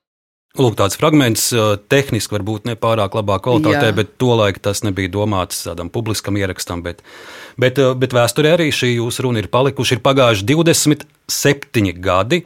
[0.59, 1.53] Lūk, tāds fragments
[1.87, 3.95] tehniski varbūt ne pārāk labā kvalitātē, Jā.
[3.95, 6.83] bet tolaik tas nebija domāts tādam publiskam ierakstam.
[6.83, 7.05] Bet,
[7.61, 9.99] bet, bet vēsturē arī šī jūsu runa ir palikuši.
[9.99, 12.43] Ir pagājuši 27 gadi,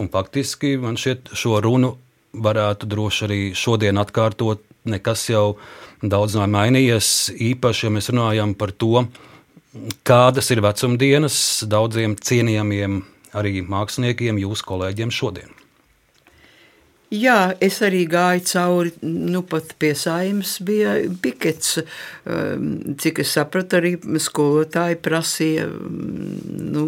[0.00, 1.92] un faktiski man šķiet, šo runu
[2.32, 4.64] varētu droši arī šodien atkārtot.
[4.88, 5.58] Nekas jau
[6.00, 7.12] daudz nav mainījies.
[7.36, 9.04] Īpaši, ja mēs runājam par to,
[10.08, 13.02] kādas ir vecumdienas daudziem cienījamiem
[13.36, 15.59] arī māksliniekiem, jūsu kolēģiem šodien.
[17.10, 20.92] Jā, es arī gāju cauri, nu pat pie saimnes bija
[21.22, 21.80] pikets.
[22.22, 25.66] Um, cik es sapratu, arī skolotāji prasīja.
[25.66, 26.84] Nu,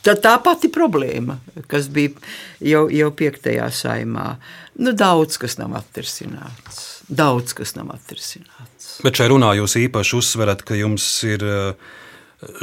[0.00, 1.36] tā, tā pati problēma,
[1.68, 2.16] kas bija
[2.64, 4.30] jau, jau piektajā saimā.
[4.80, 7.04] Nu, daudz kas nav atrisināts.
[7.12, 9.02] Daudz kas nav atrisināts.
[9.04, 11.92] Bet šajā runā jūs īpaši uzsverat, ka jums ir uh,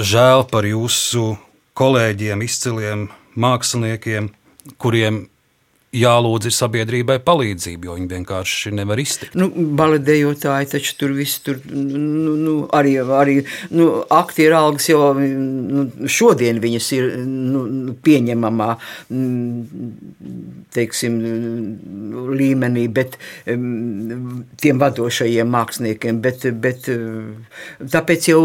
[0.01, 1.35] žēl par jūsu
[1.77, 4.33] kolēģiem, izciliem māksliniekiem,
[4.81, 5.27] kuriem
[5.91, 9.35] jālūdz ir sabiedrībai palīdzība, jo viņi vienkārši nevar iztikt.
[9.35, 13.35] Nu, baletdejotāji taču tur viss tur nu, nu, arī, arī
[13.75, 18.69] nu, aktieru algas jau nu, šodien viņas ir nu, pieņemamā
[20.71, 21.17] teiksim,
[22.39, 26.87] līmenī, bet tiem vadošajiem māksliniekiem, bet, bet
[27.91, 28.41] tāpēc jau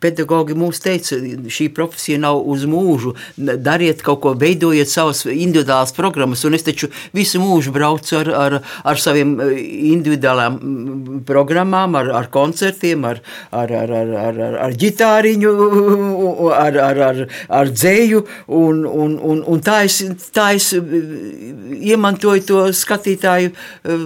[0.00, 1.20] pedagogi mums teica,
[1.52, 6.88] šī profesija nav uz mūžu, dariet kaut ko, veidojiet savas individuālas programmas, un es taču
[7.16, 9.58] visu mūžu braucu ar, ar, ar saviem eh,
[9.92, 15.54] individuālām mm, programmām, ar, ar koncertiem, ar, ar, ar, ar, ar, ar, ar ģitāriņu,
[16.64, 17.22] ar, ar, ar,
[17.60, 18.24] ar dzēju,
[18.62, 20.00] un, un, un, un tā, es,
[20.34, 24.04] tā es iemantoju to skatītāju eh,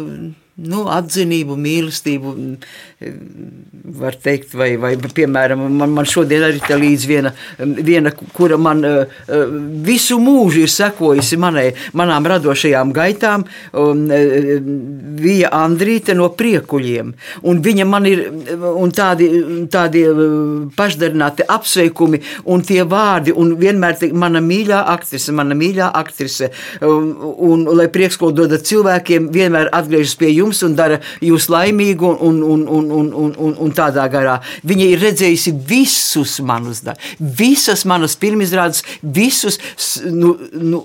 [0.60, 2.34] nu, atzinību, mīlestību
[3.00, 8.84] var teikt, vai, vai piemēram, man, man šodien arī ir līdzi viena, viena, kura man
[8.84, 9.20] uh,
[9.86, 13.46] visu mūžu ir sekojusi manai, manām radošajām gaitām,
[13.80, 14.58] un uh,
[15.20, 17.14] bija Andrīte no priekuļiem.
[17.48, 18.26] Un viņa man ir
[18.96, 19.30] tādi,
[19.72, 20.04] tādi
[20.76, 22.20] pašdarināti apsveikumi
[22.52, 26.50] un tie vārdi, un vienmēr te, mana mīļā aktrise, mana mīļā aktrise,
[26.84, 27.14] un,
[27.48, 32.44] un lai prieks, ko dodat cilvēkiem, vienmēr atgriežas pie jums un dara jūs laimīgu un,
[32.44, 34.38] un, un, un, un, un, un tādā garā.
[34.66, 39.60] Viņa ir redzējusi visus manus darbus, visas manas pirmizrādes, visus.
[40.10, 40.84] Nu, nu,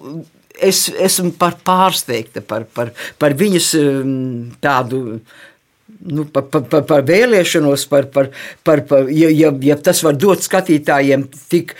[0.61, 4.13] es esmu par pārsteigta par, par, par viņas um,
[4.63, 5.01] tādu
[6.05, 8.29] nu, par, par, par, par vēlēšanos, par, par,
[8.63, 11.75] par, par ja, ja, ja tas var dot skatītājiem tik,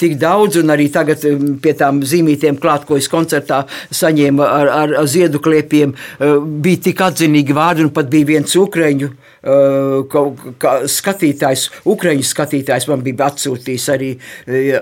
[0.00, 3.64] tik daudz, un arī tagad um, pie tām zīmītiem klāt, ko es koncertā
[3.94, 8.58] saņēmu ar, ar, ar ziedu kliepiem, uh, bija tik atzinīgi vārdi, un pat bija viens
[8.58, 10.22] ukreņu kā,
[10.58, 14.10] kā skatītājs, Ukraiņu skatītājs man bija atsūtījis arī,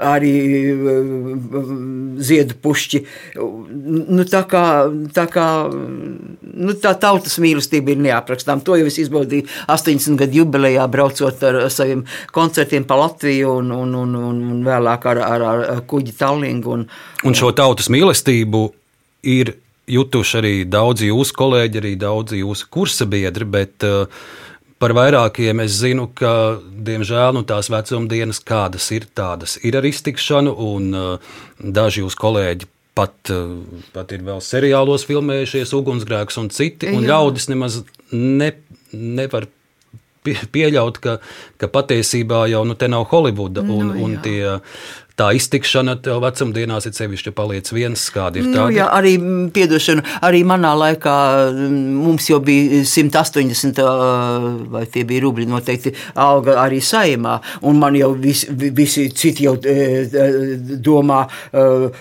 [0.01, 0.33] arī
[2.25, 3.03] ziedu pušķi.
[3.37, 4.65] Nu, tā kā,
[5.17, 8.65] tā kā nu, tā tautas mīlestība ir neaprakstām.
[8.67, 13.95] To jau es izbaudīju 80 gadu jubilejā, braucot ar saviem koncertiem pa Latviju un, un,
[14.01, 14.17] un,
[14.55, 16.81] un vēlāk ar, ar, ar kuģi Tallingu.
[16.81, 16.89] Un,
[17.29, 18.67] un šo tautas mīlestību
[19.27, 19.55] ir
[19.87, 24.07] jutuši arī daudzi jūsu kolēģi, arī daudzi jūsu kursa biedri, bet uh,
[24.83, 30.53] Par vairākiem es zinu, ka, diemžēl, nu, tās vecumdienas, kādas ir, tādas ir ar iztikšanu,
[30.53, 33.55] un uh, daži jūsu kolēģi pat, uh,
[33.95, 37.15] pat ir vēl seriālos filmējušies, ugunsgrēks un citi, un Jā.
[37.15, 37.81] ļaudis nemaz
[38.13, 38.53] ne,
[38.93, 39.49] nevar
[40.27, 41.19] pieļaut, ka,
[41.61, 44.59] ka patiesībā jau nu, te nav Holivuda, un, nu, un tie,
[45.17, 48.77] tā iztikšana tev vecumdienās ir sevišķi paliec viens, kādi ir Nu, tādi?
[48.77, 49.15] jā, arī
[49.57, 51.15] piedošana, arī manā laikā
[51.57, 53.93] mums jau bija 180 ā,
[54.75, 59.45] vai tie bija rubļi noteikti alga arī saimā, un man jau vis, vi- visi citi
[59.47, 59.55] jau
[60.85, 61.23] domā,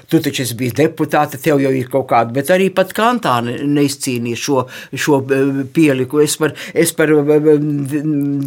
[0.10, 3.58] tu taču esi bijis deputāte, tev jau ir kaut kāda, bet arī pat kantā ne-
[3.80, 5.21] neizcīnīja šo, šo
[5.73, 6.19] pieliku.
[6.23, 7.08] Es par, es par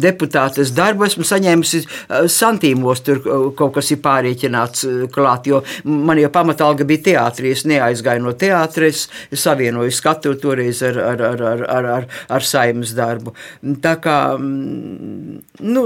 [0.05, 1.83] deputātes darbu esmu saņēmusi
[2.29, 3.21] santīmos, tur
[3.57, 8.35] kaut kas ir pārieķināts e, klāt, jo man jau pamatalga bija teātrī, es neaizgāju no
[8.39, 13.35] teātris, es savienoju skatu toreiz ar, ar, ar, ar, ar, ar, ar saimas darbu.
[13.83, 15.85] Tā kā, mm, nu,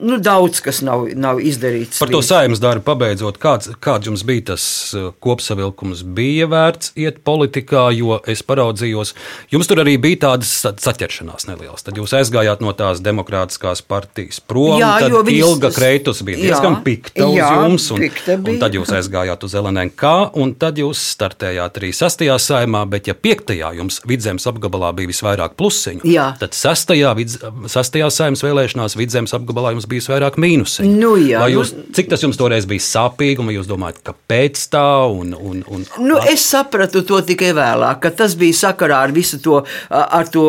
[0.00, 1.98] nu daudz kas nav, nav izdarīts.
[2.02, 4.64] Par to saimnes darbu pabeidzot, kāds, kāds jums bija tas
[4.96, 6.02] uh, kopsavilkums?
[6.16, 9.14] Bija vērts iet politikā, jo es paraudzījos,
[9.52, 11.82] jums tur arī bija tādas sa- saķeršanās nelielas.
[11.86, 16.78] Tad jūs aizgājāt no tās demokrātiskās partijas prom, Jā, tad viņas- ilga kreitus bija diezgan
[16.78, 18.06] Jā, pikta uz jā, jums, un,
[18.52, 23.14] un tad jūs aizgājāt uz LNK, un tad jūs startējāt arī sastajā saimā, bet ja
[23.18, 26.30] piektajā jums vidzemes apgabalā bija visvairāk plusiņu, Jā.
[26.38, 30.92] tad sastajā, vidz, sastajā saimnes vēlēšanās vidzemes apgabalā jums bija vairāk mīnusiņu.
[31.00, 34.60] Nu jā, Vai nu- jūs, cik tas jums toreiz bija sāpīgi, un jūs domājat, kāpēc
[34.72, 34.84] tā?
[35.10, 39.40] Un, un, un, Nu, es sapratu to tikai vēlāk, ka tas bija sakarā ar visu
[39.44, 40.44] to, ar to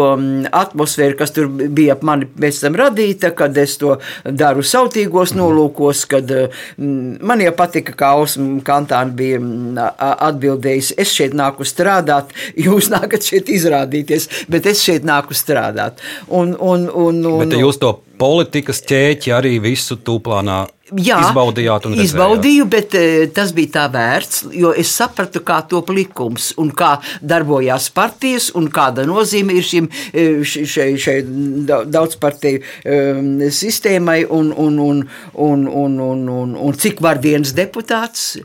[0.51, 6.05] atmosfēru, kas tur bija ap mani pēc tam radīta, kad es to daru sautīgos nolūkos,
[6.11, 6.31] kad
[6.77, 9.39] man jau patika, kā Osma Kantāna bija
[9.97, 12.33] a- atbildējis, es šeit nāku strādāt,
[12.65, 16.01] jūs nākat šeit izrādīties, bet es šeit nāku strādāt.
[16.27, 20.65] Un, un, un, un, Bet jūs to politikas ķēķi arī visu tūplānā
[20.97, 22.07] Jā, izbaudījāt un redzējāt.
[22.09, 26.95] izbaudīju, bet e, tas bija tā vērts, jo es sapratu, kā top likums un kā
[27.21, 31.15] darbojās partijas un kāda nozīme ir šim e, š- šai, šai
[31.69, 35.03] da- daudzpartiju um, sistēmai un, un, un,
[35.35, 38.39] un, un, un, un, un cik var viens deputāts,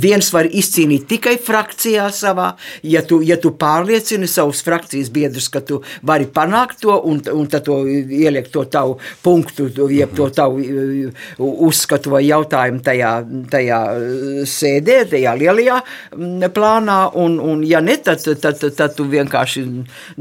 [0.00, 5.60] viens var izcīnīt tikai frakcijā savā, ja tu, ja tu pārliecini savus frakcijas biedrus, ka
[5.60, 10.64] tu vari panākt to un, un tad to ieliek to tavu punktu, jeb to tavu
[10.64, 13.10] e, uzskatu vai jautājumu tajā,
[13.50, 15.78] tajā eh, sēdē, tajā lielajā
[16.16, 19.64] mm, plānā, un, un ja ne, tad, tad, tad, tad tu vienkārši,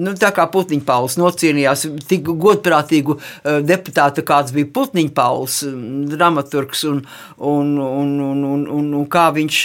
[0.02, 6.10] nu, tā kā Putniņa Pauls nocienījās, tik godprātīgu eh, deputātu, kāds bija Putniņa Pauls, mm,
[6.16, 7.04] dramaturgs, un,
[7.38, 9.62] un, un, un, un, un, un kā viņš,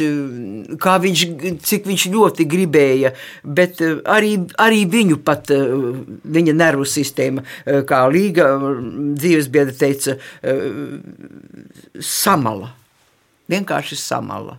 [0.82, 1.24] kā viņš,
[1.64, 3.14] cik viņš ļoti gribēja,
[3.44, 7.44] bet eh, arī, arī viņu pat, viņa nervu sistēma,
[7.88, 10.18] kā Līga mm, dzīvesbiedra teica,
[12.00, 12.72] samala.
[13.50, 14.58] Vienkārši samala.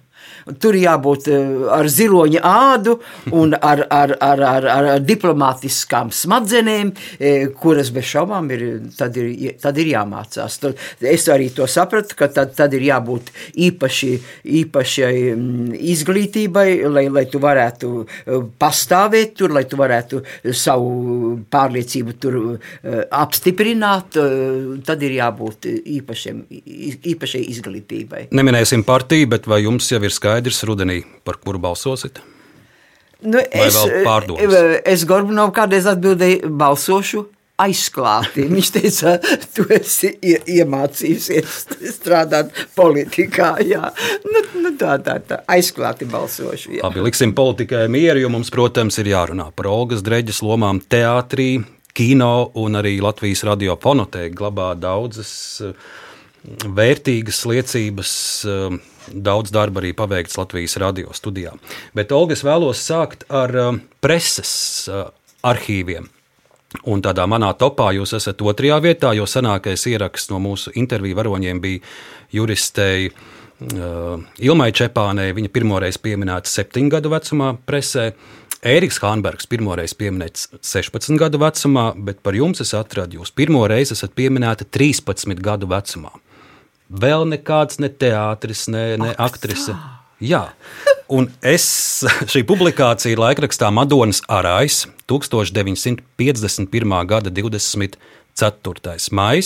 [0.61, 2.99] Tur jābūt eh, ar ziloņa ādu
[3.33, 8.65] un ar, ar, ar, ar, ar diplomātiskām smadzenēm, eh, kuras bez šaubām ir,
[8.97, 10.59] tad ir, tad ir jāmācās.
[10.61, 10.77] Tad
[11.15, 13.31] Es arī to sapratu, ka tad, tad ir jābūt
[13.65, 14.11] īpaši,
[14.61, 20.21] īpašai mm, izglītībai, lai, lai tu varētu eh, pastāvēt tur, lai tu varētu
[20.53, 22.37] savu pārliecību tur
[22.85, 24.17] apstiprināt.
[24.85, 26.41] Tad ir jābūt īpašiem,
[27.15, 28.25] īpašai izglītībai.
[28.35, 32.21] Neminēsim partiju, bet vai jums jau ir skaidrs rudenī, par kuru balsosit?
[33.25, 34.53] Nu, Vai es, pārdomas?
[34.53, 37.23] eh, es Gorbunovam kādreiz atbildēju, balsošu
[37.63, 38.43] aizklāti.
[38.51, 39.13] Viņš teica,
[39.55, 41.53] tu esi ie, iemācījusies
[41.95, 43.53] strādāt politikā.
[43.71, 43.87] Jā.
[44.27, 46.75] Nu, nu, tā, tā, tā, aizklāti balsošu.
[46.75, 46.83] Jā.
[46.83, 51.63] Labi, liksim politikai mieru, jo mums, protams, ir jārunā par Olgas dreģes lomām teātrī,
[51.95, 55.31] kino un arī Latvijas radio fonotēka glabā daudzas
[55.63, 55.71] eh,
[56.75, 58.11] vērtīgas liecības.
[58.51, 58.75] eh,
[59.11, 61.53] Daudz darba arī paveikts Latvijas radio studijā.
[61.95, 64.51] Bet, Olga, es vēlos sākt ar eh, preses
[64.89, 65.05] eh,
[65.45, 66.09] arhīviem.
[66.91, 71.61] Un tādā manā topā jūs esat otrajā vietā, jo senākais ieraksts no mūsu interviju varoņiem
[71.63, 71.83] bija
[72.35, 75.31] juristei uh, Ilmai Čepānei.
[75.37, 78.09] Viņa pirmoreiz pieminēta 7 gadu vecumā presē.
[78.65, 83.93] Ēriks Hānbergs pirmoreiz pieminēts 16 gadu vecumā, bet par jums es atradu, jūs pirmo reizi
[83.93, 86.11] esat pieminēta 13 gadu vecumā.
[86.89, 89.73] Vēl nekāds ne teātris, ne, ne aktrise.
[90.21, 90.53] Jā,
[91.11, 91.65] un es
[92.31, 97.05] šī publikācija ir laikrakstā Madonas Arājs 1951.
[97.09, 97.97] gada 24.
[99.11, 99.41] maija,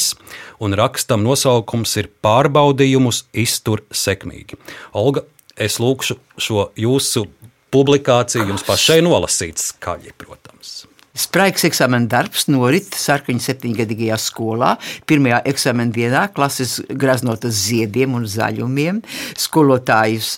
[0.60, 4.60] un rakstam nosaukums ir Pārbaudījumus iztur sekmīgi.
[4.94, 5.24] Olga,
[5.56, 7.26] es lūkšu šo jūsu
[7.74, 10.89] publikāciju jums pašai nolasīt skaļi, protams.
[11.20, 14.78] Spraigs eksāmena darbs norit sarkaņa septiņgadīgajā skolā.
[15.10, 19.02] Pirmajā eksāmena dienā klases graznotas ziediem un zaļumiem.
[19.36, 20.38] Skolotājās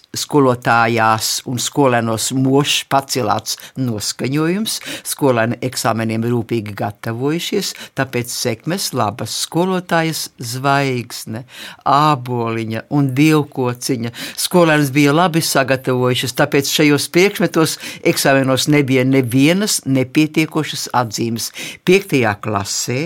[1.51, 4.79] un skolēnos mošs pacelāts noskaņojums.
[5.11, 11.43] Skolēni eksāmeniem rūpīgi gatavojušies, tāpēc sekmes labas skolotājas zvaigzne,
[11.85, 14.15] āboliņa un dievkociņa.
[14.47, 17.77] Skolēns bija labi sagatavojušies, tāpēc šajos priekšmetos
[18.15, 21.49] eksāmenos nebija nevienas nepietiekošas atzīmes.
[21.87, 22.19] 5.
[22.43, 22.99] klasē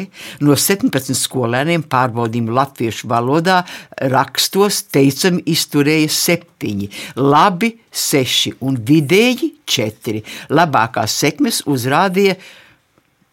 [0.46, 3.62] no 17 skolēniem pārbaudījumu latviešu valodā
[4.12, 10.24] rakstos teicami izturēja septiņi, labi seši un vidēji četri.
[10.54, 12.38] Labākās sekmes uzrādīja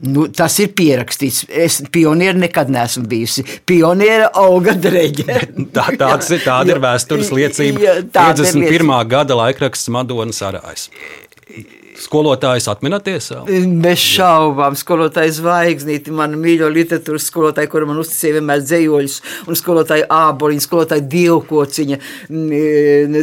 [0.02, 1.44] Nu, tas ir pierakstīts.
[1.46, 3.44] Es pionieri nekad neesmu bijusi.
[3.66, 5.36] Pioniera Olga Dreģe.
[5.76, 7.84] Tā, tāds ir, tāda ir vēstures liecība.
[7.84, 8.64] Jā, 51.
[8.64, 8.98] Liecība.
[9.12, 10.88] gada laikraksts Madonas Arājas.
[11.98, 13.28] Skolotājs atminaties?
[13.82, 19.16] Bez šaubām, skolotājs zvaigznīti, mana mīļo literatūras skolotāja, kura man uzticēja vienmēr dzējoļus,
[19.50, 21.98] un skolotāja āboliņa, skolotāja dievkociņa.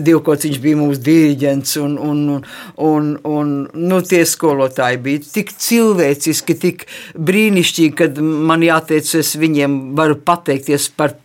[0.10, 2.22] Dievkociņš bija mūsu diriģents, un, un,
[2.90, 6.86] un, un nu, tie skolotāji bija tik cilvēciski, tik
[7.18, 11.18] brīnišķīgi, kad man jāteic, es viņiem varu pateikties par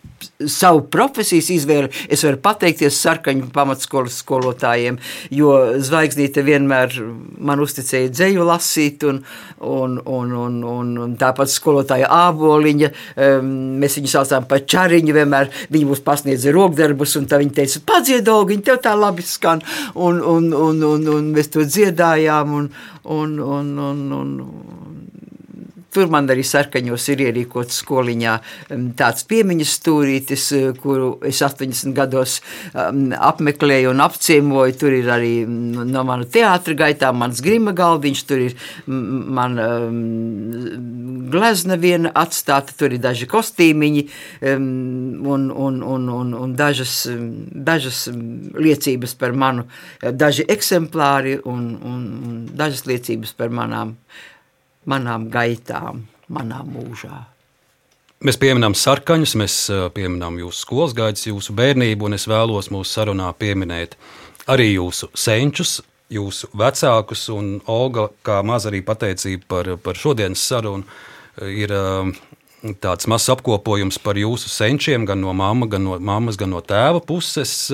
[0.47, 4.97] savu profesijas izvēli es varu pateikties sarkaņu pamatskolas skolotājiem,
[5.33, 5.53] jo
[5.83, 6.95] zvaigznīte vienmēr
[7.39, 9.21] man uzticēja dzēju lasīt, un,
[9.59, 12.91] un, un, un, un, tāpat skolotāja āboliņa,
[13.27, 13.51] um,
[13.81, 18.65] mēs viņu saucām par čariņu, vienmēr viņi mums pasniedza rokdarbus, un tā viņi teica, padziedolgiņ,
[18.65, 19.63] tev tā labi skan,
[19.95, 22.71] un, un, un, un, un mēs to dziedājām, un,
[23.03, 24.37] un, un, un, un,
[25.95, 28.33] Tur man arī sarkaņos ir ierīkots skoliņā
[28.99, 32.41] tāds piemiņas stūrītis, eh, kuru es 80 gados
[32.75, 34.75] apmeklēju un apciemoju.
[34.79, 39.55] Tur ir arī no manu teātra gaitām mans grima galdiņš, tur ir man
[41.31, 44.05] glezna viena atstāta, tur ir daži kostīmiņi
[44.51, 47.07] un, un, un, un, un dažas,
[47.71, 49.67] dažas liecības par manu,
[50.01, 53.95] daži eksemplāri un, un, un dažas liecības par manām
[54.89, 57.23] manām gaitām, manā mūžā.
[58.25, 59.55] Mēs pieminām sarkaņus, mēs
[59.93, 63.97] pieminām jūsu skolas gaitas, jūsu bērnību, un es vēlos mūsu sarunā pieminēt
[64.49, 65.81] arī jūsu senčus,
[66.13, 70.85] jūsu vecākus, un Olga, kā maz arī pateicība par, par šodienas sarunu,
[71.49, 71.73] ir
[72.81, 77.03] tāds mazs apkopojums par jūsu senčiem, gan no mamma, gan no mammas, gan no tēva
[77.05, 77.69] puses.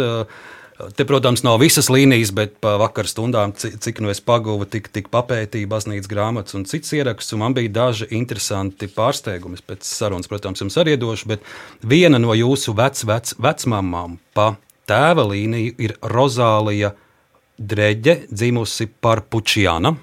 [0.95, 5.09] Te, protams, nav visas līnijas, bet pa vakar stundām, cik nu es paguvu, tik, tik
[5.13, 9.61] papētīju baznīcas grāmatas un citas ierakstus, man bija daži interesanti pārsteigumi.
[9.67, 11.45] Pēc sarunas, protams, jums arī iedošu, bet
[11.85, 14.53] viena no jūsu vec, vec, vecmāmām pa
[14.89, 16.93] tēva līniju ir Rozālija
[17.61, 19.93] Dreģe, dzimusi par Pučiāna.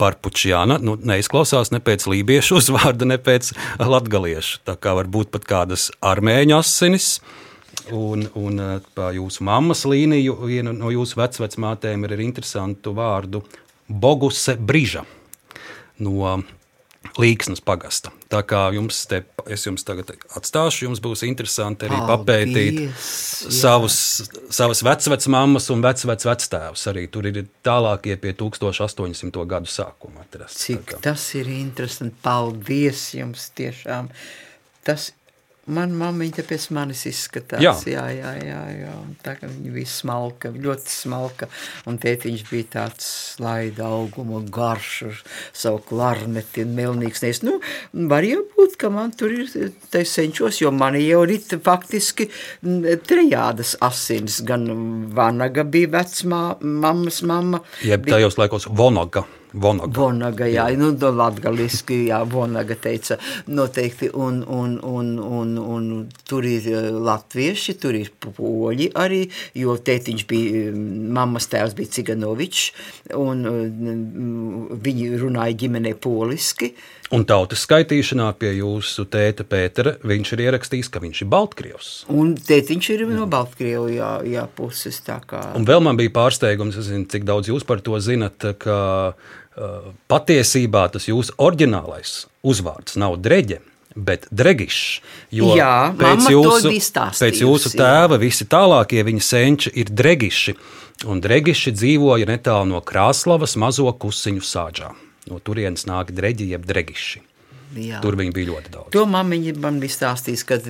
[0.00, 4.62] Par Pučiāna nu, neizklausās ne pēc lībiešu uzvārda, ne pēc latgaliešu.
[4.64, 7.18] Tā kā varbūt pat kādas armēņu asinis.
[7.94, 13.44] Un, un eh, pa jūsu mammas līniju viena no jūsu vecmātēm ir ar interesantu vārdu
[13.88, 15.04] Boguse Brīža
[16.04, 16.38] no
[17.20, 18.10] Līksnas pagasta.
[18.32, 19.20] Tā kā jums te,
[19.52, 22.94] es jums tagad atstāšu, jums būs interesanti arī Paldies, papētīt jā.
[23.60, 23.98] savus,
[24.54, 26.86] savas vecmāmas un vecvectēvus.
[26.90, 29.44] Arī tur ir tālākie pie 1800.
[29.50, 30.58] gadu sākuma atrast.
[30.64, 32.16] Cik tas ir interesanti.
[32.24, 34.10] Paldies jums tiešām.
[34.84, 35.12] Tas
[35.72, 37.62] Man mammiņa pēc manis izskatās.
[37.64, 38.32] Jā, jā, jā.
[38.44, 38.94] jā, jā.
[39.24, 41.48] Tā kā viņa bija smalka, ļoti smalka.
[41.88, 45.22] Un tētiņš bija tāds slaida auguma, garš ar
[45.56, 47.24] savu klarneti un melnīgs.
[47.24, 47.40] Nes.
[47.46, 47.58] Nu,
[48.10, 49.48] var jau būt, ka man tur ir
[50.04, 52.28] senčos, jo man jau ir faktiski
[53.08, 54.42] trejādas asins.
[54.44, 54.68] Gan
[55.16, 57.64] Vanaga bija vecmā, mammas mamma.
[57.84, 59.24] Jeb tajos laikos Vonaga.
[59.54, 59.92] Vonaga.
[59.94, 60.78] Vonaga, jā, jā.
[60.80, 65.86] nu, latgaliski, jā, Vonaga teica noteikti, un, un, un, un, un
[66.26, 69.22] tur ir eh, latvieši, tur ir poļi arī,
[69.58, 72.66] jo tētiņš bija, mammas tēvs bija Ciganovičs,
[73.20, 73.62] un eh,
[74.84, 76.74] viņi runāja ģimenē poliski.
[77.14, 81.90] Un tautas skaitīšanā pie jūsu tēta Pētera viņš ir ierakstījis, ka viņš ir Baltkrievs.
[82.10, 83.28] Un tētiņš ir no
[83.92, 85.02] jā, jā, puses.
[85.04, 85.42] Kā...
[85.54, 88.78] Un vēl man bija pārsteigums, zinu, cik daudz jūs par to zinat, ka
[90.10, 93.60] patiesībā tas jūsu oriģinālais uzvārds nav dreģe.
[93.94, 96.72] Bet Dregišs, jo Jā, pēc jūsu,
[97.14, 100.56] pēc jūsu tēva visi tālākie viņa senči ir Dregiši,
[101.06, 104.90] un Dregiši dzīvoja netālu no Krāslavas mazo kusiņu sāģā.
[105.30, 107.22] No turienes nāk Dreģi jeb Dregiši.
[107.74, 108.00] Jā.
[108.04, 108.90] Tur viņi bija ļoti daudz.
[108.94, 110.68] To mammiņa man bija stāstījis, kad,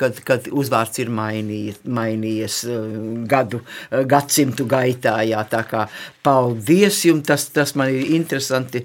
[0.00, 2.82] kad, kad uzvārds ir mainījies, mainījies uh,
[3.30, 5.18] gadu, uh, gadsimtu gaitā.
[5.28, 5.86] Jā, tā kā
[6.26, 8.84] paldies jums, tas, tas man ir interesanti.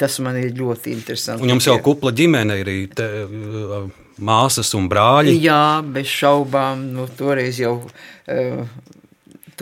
[0.00, 1.44] Tas man ir ļoti interesanti.
[1.44, 3.88] Un jums jau kupla ģimene ir te, uh,
[4.24, 5.36] māsas un brāļi.
[5.44, 6.88] Jā, bez šaubām.
[6.96, 7.78] Nu, toreiz jau.
[8.28, 8.64] Uh,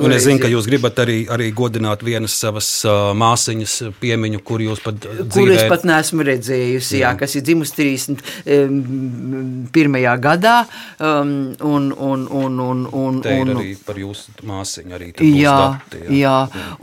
[0.04, 4.60] Un es zinu, ka jūs gribat arī, arī godināt vienas savas uh, māsiņas piemiņu, kur
[4.60, 5.32] jūs pat dzīvojat.
[5.32, 9.96] Kur es pat neesmu redzējusi, jā, kas ir dzimusi 31.
[10.26, 10.56] gadā.
[11.00, 14.94] Um, un, un, un, un, un, Te ir un, arī par jūsu māsiņu.
[14.98, 16.10] Arī tur būs Jā, dati, jā.
[16.20, 16.38] jā,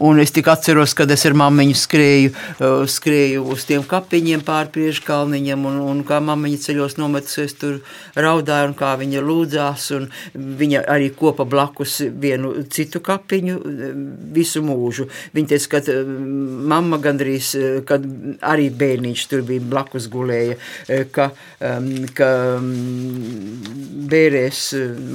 [0.10, 4.70] un es tik atceros, kad es ar mammiņu skrēju, uh, skrēju uz tiem kapiņiem pāri
[4.74, 7.74] priekškalniņam, un, un kā mammiņa ceļos nometusies tur
[8.18, 10.04] raudāja, un kā viņa lūdzās, un
[10.34, 13.86] viņa arī kopa blakus vienu citu kapiņu uh,
[14.36, 15.08] visu mūžu.
[15.36, 16.12] Viņa teica, ka uh,
[16.74, 18.06] mamma gandrīz, uh, kad
[18.54, 20.58] arī bērniņš tur bija blakus gulēja,
[21.16, 21.30] ka,
[21.60, 22.30] um, ka
[22.60, 22.70] um,
[24.12, 24.64] bērēs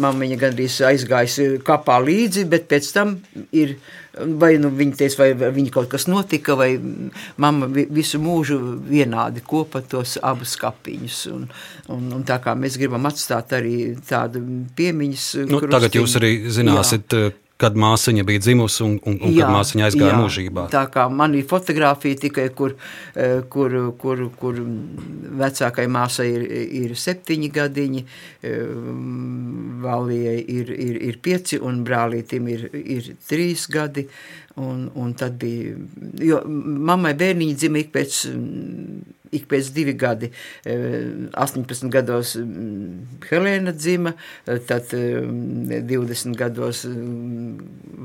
[0.05, 3.19] mammiņa gandrīz aizgājis uh, kapā līdzi, bet pēc tam
[3.53, 3.79] ir
[4.19, 6.73] vai nu viņa teica, vai viņa kaut kas notika, vai
[7.41, 8.59] mamma vi- visu mūžu
[8.89, 11.19] vienādi kopa tos abus kapiņus.
[11.35, 11.45] Un,
[11.95, 14.43] un, un tā kā mēs gribam atstāt arī tādu
[14.79, 17.31] piemiņas Nu, tagad jūs arī zināsiet, Jā.
[17.59, 20.19] Kad māsiņa bija dzimusi un, un, un kad māsiņa aizgāja jā.
[20.21, 20.67] mūžībā.
[20.73, 22.77] Tā kā man ir fotografija tikai, kur,
[23.19, 24.61] eh, kur, kur, kur
[25.43, 26.45] vecākai māsai ir,
[26.83, 28.05] ir septiņi gadiņi,
[29.83, 34.09] Valijai ir, ir, ir pieci un brālītim ir, ir trīs gadi.
[34.59, 35.77] Un, un tad bija,
[36.25, 38.17] jo mammai bērniņi dzima ik pēc,
[39.31, 40.31] ik pēc divi gadi.
[40.65, 44.13] Eh, 18 gados mm, Helēna dzima,
[44.47, 45.21] eh, tad eh,
[45.83, 47.59] 20 gados mm,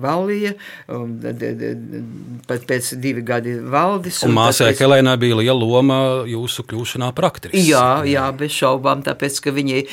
[0.04, 0.54] Valija,
[0.92, 2.04] un tad, eh, eh,
[2.48, 4.22] pat pēc divi gadi Valdis.
[4.24, 7.70] Un tad māsai pēc- Helēnai bija liela loma jūsu kļūšanā par aktrisi.
[7.70, 9.84] Jā, jā, bez šaubām, tāpēc, ka viņai,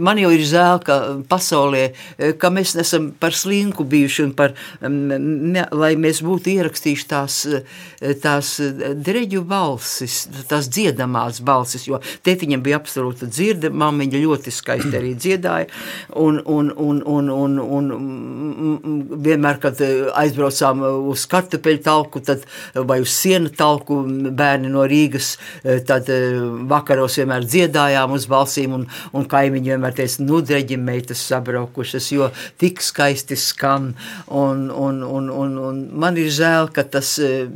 [0.00, 0.96] man jau ir žēl, ka
[1.28, 7.06] pasaulē, eh, ka mēs nesam par slinku bijuši un par, ne, lai mēs būtu ierakstījuši
[7.10, 14.22] tās, eh, tās eh, dreģu balsis, tās dziedamās balsis, jo tētiņam bija absolūta dzirde, mammiņa
[14.22, 15.68] ļoti skaisti arī dziedāja,
[16.16, 20.82] un, un, un, un, un, un mm, mm, vienmēr, kad eh, aizbraucām
[21.12, 24.00] uz kartupeļu talku, tad, vai uz sienu talku,
[24.36, 26.40] bērni no Rīgas, eh, tad eh,
[26.70, 32.30] vakaros vienmēr dziedājām uz balsīm, un, un kaimiņi vienmēr teica, nu, dreģi meitas sabraukušas, jo
[32.60, 33.92] tik skaisti skan,
[34.26, 37.46] un, un, un, un, un man ir žēl, ka tas eh,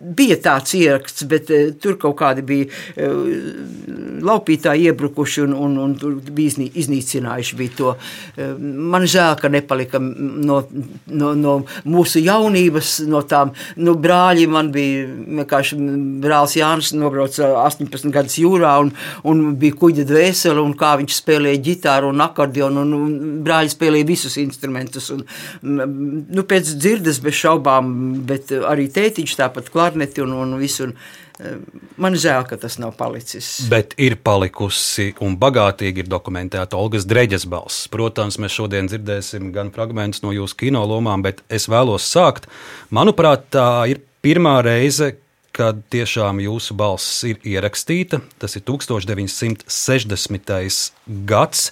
[0.00, 3.10] bija tāds ieraksts, bet eh, tur kaut kādi bija eh,
[4.26, 7.94] laupītāji iebrukuši un, un, un tur bija iznī- iznīcinājuši bija to.
[8.36, 8.54] Eh,
[8.96, 10.60] Man žēl, ka nepalika no,
[11.06, 11.54] no, no
[11.88, 14.46] mūsu jaunības, no tām nu, brāļi.
[14.50, 15.06] Man bija
[15.40, 15.78] vienkārši
[16.22, 18.92] brālis Jānis, nobrauca 18 gadus jūrā un,
[19.28, 24.08] un bija kuģa dvēsele, un kā viņš spēlēja ģitāru un akordionu, un, un brāļi spēlēja
[24.08, 25.10] visus instrumentus.
[25.14, 25.24] Un,
[25.62, 27.92] nu, pēc dzirdes bez šaubām,
[28.28, 30.90] bet arī tētiņš tāpat klarneti un, un visu.
[30.90, 30.96] Un,
[32.00, 33.66] Man žēl, ka tas nav palicis.
[33.68, 37.88] Bet ir palikusi un bagātīgi ir dokumentēta Olgas Dreģes balss.
[37.92, 42.48] Protams, mēs šodien dzirdēsim gan fragmentus no jūsu kino lomām, bet es vēlos sākt.
[42.88, 45.12] Manuprāt, tā ir pirmā reize,
[45.56, 48.20] kad tiešām jūsu balss ir ierakstīta.
[48.40, 50.92] Tas ir 1960.
[51.28, 51.70] gads.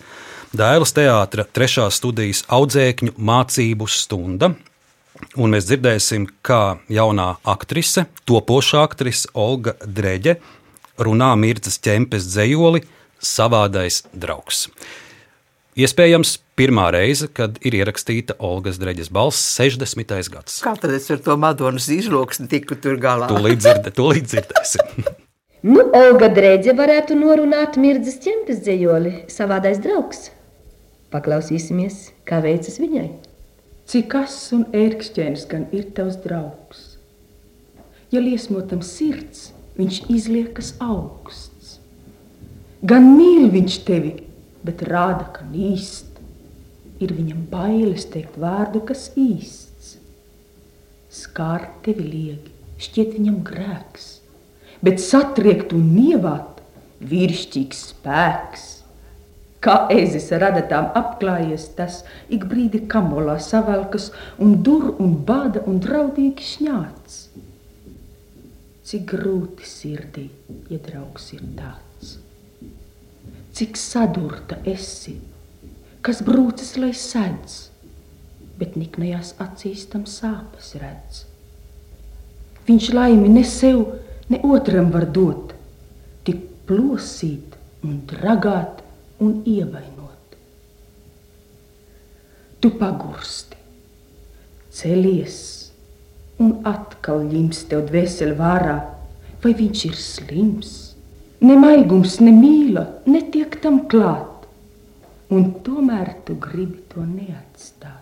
[0.55, 4.55] Dēls teātra trešās studijas audzēkņu mācību stunda.
[5.41, 10.37] Un mēs dzirdēsim, kā jaunā aktrise, topošā aktrise Olga Dreģe
[11.03, 12.85] runā Mirdzas ķempes dzējoli
[13.25, 14.69] Savādais draugs.
[15.75, 20.15] Iespējams, pirmā reize, kad ir ierakstīta Olgas Dreģes balss, 60.
[20.31, 20.61] gads.
[20.63, 23.27] Kā tad es ar to Madonas izloksni tiku tur galā?
[23.33, 25.03] Tūlīt, dzird, tūlīt dzirdēsim.
[25.67, 30.29] Nu, Olga Dreģe varētu norunāt mirdzas ķempes dzējoli, savādais draugs.
[31.15, 33.09] Paklausīsimies, kā veicas viņai.
[33.85, 36.95] Cik ass un ērkšķēns gan ir tavs draugs?
[38.13, 41.79] Ja liesmotam sirds, viņš izliekas augsts.
[42.85, 44.15] Gan mīl viņš tevi,
[44.65, 46.11] bet rāda, ka īst.
[47.03, 49.97] Ir viņam bailes teikt vārdu, kas īsts.
[51.13, 54.07] Skārt tevi liegi, šķiet viņam grēks,
[54.85, 56.63] bet satriekt un nievāt
[57.05, 58.65] vīrišķīgs spēks.
[59.65, 64.11] Kā ezis ar adatām apklājies tas, ik brīdi kamolā savelkas
[64.45, 67.21] un dur un bada un draudīgi šņāts.
[68.85, 70.27] Cik grūti sirdī,
[70.69, 72.19] ja draugs ir tāds.
[73.57, 75.17] Cik sadurta esi,
[76.05, 77.57] kas brūcis, lai sedz,
[78.61, 81.25] bet niknajās acīs tam sāpes redz.
[82.69, 83.81] Viņš laimi ne sev,
[84.29, 85.57] ne otram var dot,
[86.29, 88.84] tik plosīt un dragāt
[89.23, 90.39] un ievainot.
[92.61, 93.59] Tu pagursti,
[94.75, 95.39] celies
[96.43, 98.79] un atkal ņems tev dvēseli vārā,
[99.45, 100.73] vai viņš ir slims.
[101.45, 104.49] Ne maigums, ne mīla netiek tam klāt,
[105.35, 108.01] un tomēr tu gribi to neatstāt.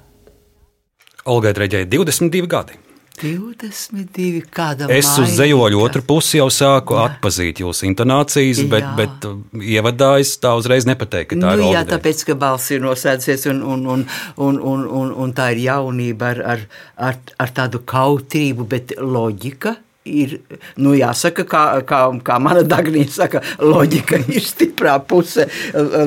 [1.27, 2.79] Olgai Dreģei 22 gadi.
[3.21, 4.43] 22.
[4.53, 8.95] Kāda Es uz zejoļu otru pusi jau sāku atpazīt jūsu intonācijas, bet, Jā.
[8.99, 11.93] bet uh, ievadā es tā uzreiz nepateiktu, ka tā Nu, ir jā, Dreģe.
[11.97, 14.05] tāpēc, ka balss ir nosēdzies un, un, un,
[14.37, 16.67] un, un, un, un tā ir jaunība ar, ar,
[17.11, 19.77] ar, ar tādu kautrību, bet loģika.
[20.03, 20.33] Ir,
[20.83, 25.47] nu jāsaka, kā, kā, kā mana Dagnija saka, loģika ir stiprā puse.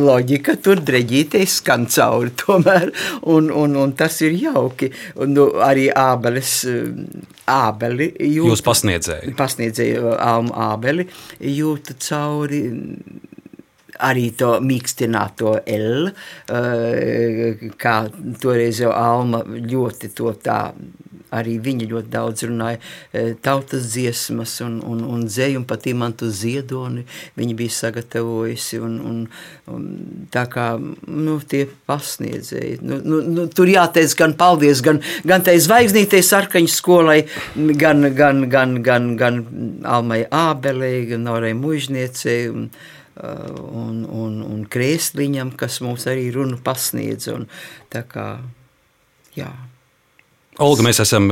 [0.03, 2.91] Loģika tur dreģīties skan cauri tomēr,
[3.31, 4.91] un, un, un tas ir jauki.
[5.15, 6.57] Un, nu, arī ābeles,
[7.47, 8.51] ābeli jūt.
[8.51, 8.65] Jūs.
[9.39, 11.07] Pasniedzēju Almu ābeli
[11.39, 12.61] jūtu cauri
[14.03, 16.09] arī to mīkstināto L,
[16.51, 17.95] eh, kā
[18.41, 20.73] toreiz jau Alma ļoti to tā.
[21.33, 26.29] Arī viņa ļoti daudz runāja eh, tautas dziesmas un, un, un dzēju, un pat imantu
[26.29, 27.05] ziedoni
[27.39, 28.79] viņa bija sagatavojusi.
[28.85, 29.21] Un, un,
[29.71, 29.87] un
[30.33, 32.79] tā kā nu, tie pasniedzēji.
[32.85, 37.21] Nu, nu, nu, tur jāteic gan paldies, gan, gan tai zvaigznītei sarkaņu skolai,
[37.55, 39.41] gan, gan, gan, gan, gan
[39.85, 42.45] Almai Ābelei, gan Norai Mužniecei.
[42.53, 42.69] Un,
[43.15, 47.29] Uh, un, un, un krēsliņam, kas mums arī runu pasniedz.
[47.31, 47.45] Un,
[47.87, 48.25] tā kā,
[49.39, 49.53] jā.
[50.63, 51.27] Olga, mēs esam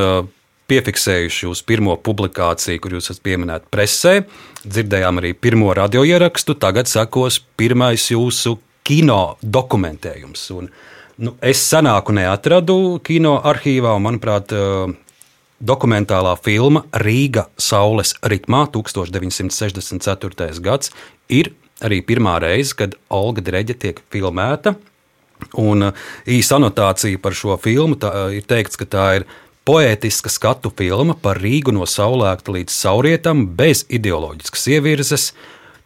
[0.67, 4.17] piefiksējuši jūsu pirmo publikāciju, kur jūs esat pieminēta presē.
[4.63, 6.57] Dzirdējām arī pirmo radioierakstu.
[6.59, 10.43] Tagad sekos pirmais jūsu kino dokumentējums.
[10.57, 10.67] Un,
[11.23, 14.51] nu, es senāku neatradu kino arhīvā, un manuprāt,
[15.63, 20.59] dokumentālā filma Rīga Saules ritmā 1964.
[20.63, 20.91] gads
[21.31, 21.53] ir
[21.83, 24.75] arī pirmā reize, kad Olga Dreģe tiek filmēta.
[25.61, 29.27] Un uh, īsa anotācija par šo filmu tā, uh, ir teikts, ka tā ir
[29.67, 35.27] poētiska skatu filma par Rīgu no saulēkta līdz saulrietam, bez ideoloģiskas ievirzes,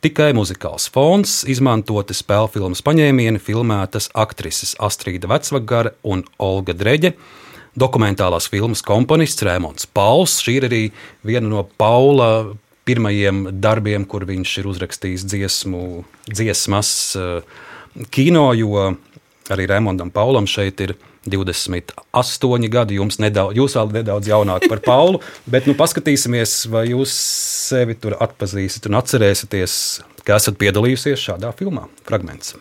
[0.02, 7.14] tikai muzikāls fons, izmantoti spēļu filmas paņēmieni, filmētas aktrises Astrīda Vecvagara un Olga Dreģe.
[7.78, 10.40] Dokumentālās filmas komponists Rēmons Pauls.
[10.42, 10.80] Šī ir arī
[11.26, 12.48] viena no Paula
[12.88, 15.84] pirmajiem darbiem, kur viņš ir uzrakstījis dziesmu,
[16.32, 17.60] dziesmas eh,
[18.14, 18.96] kino, jo
[19.54, 20.96] arī Rēmondam Paulam šeit ir
[21.28, 23.02] 28 gadi.
[23.24, 25.22] Nedaudz, jūs vēl nedaudz jaunāk par Paulu,
[25.54, 27.14] bet nu, paskatīsimies, vai jūs
[27.68, 29.78] sevi tur atpazīsiet un atcerēsieties,
[30.24, 31.88] ka esat piedalījusies šādā filmā.
[32.08, 32.56] Fragments.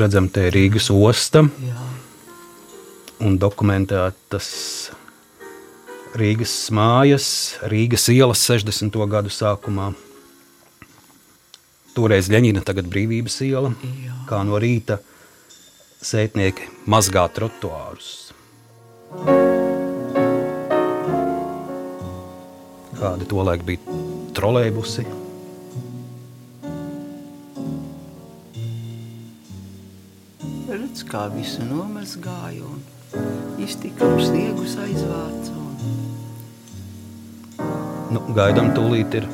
[0.00, 1.76] Redzam, te ir Rīgas osta Jā.
[3.24, 4.48] un dokumentētas
[6.18, 7.26] Rīgas mājas,
[7.70, 8.96] Rīgas ielas 60.
[9.10, 9.92] gadu sākumā.
[11.94, 14.16] Toreiz Ļeņina, tagad brīvības iela, Jā.
[14.30, 14.98] kā no rīta
[16.02, 18.32] sētnieki mazgā trotuārus.
[23.00, 24.00] Kādi tolaik bija
[24.36, 25.19] trolēbusi?
[31.10, 32.80] Kā visu nomazgāju un
[33.62, 35.52] iztika un sniegus aizvācu.
[35.58, 35.74] Un...
[38.14, 39.26] Nu, gaidām, tūlīt ir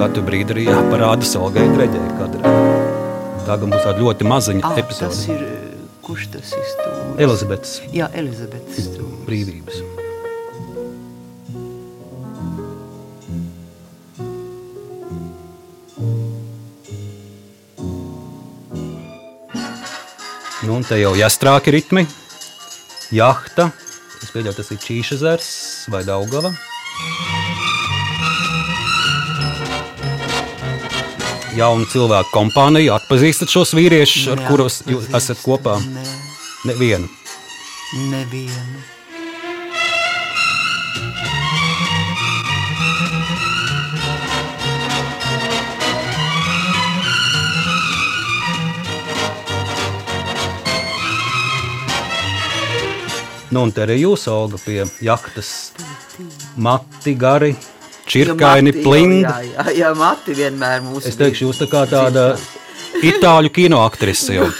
[0.00, 2.54] katru brīdi arī jāparāda Solgai Dreģei kadrā.
[3.46, 5.18] Tā gan būs tāda ļoti maziņa Ah, tas epizode.
[5.36, 5.52] ir, eh,
[6.06, 7.20] kurš tas ir stūris?
[7.26, 9.22] Elizabetes Jā, Elizabetes stūris.
[9.28, 9.76] brīvības.
[20.66, 22.02] Nu, un te jau jāstrāki ritmi,
[23.14, 23.68] jahta.
[24.18, 25.50] Es pieļauju, tas ir Čīšezers
[25.94, 26.50] vai Daugava.
[31.54, 35.78] Jaunu cilvēku kompāniju, atpazīstat šos vīriešus, ar kurus jūs esat kopā?
[36.66, 37.06] Nevienu.
[38.10, 38.95] nevienu.
[53.56, 55.50] Nu, un te arī jūs, Olga, pie jahtas
[56.60, 57.54] mati gari,
[58.04, 59.22] čirkaini, plingi.
[59.24, 62.26] Jā, jā, jā, Mati vienmēr mūsu Es teikšu, jūs tā kā tāda
[63.00, 64.50] itāļu kino aktrise jau.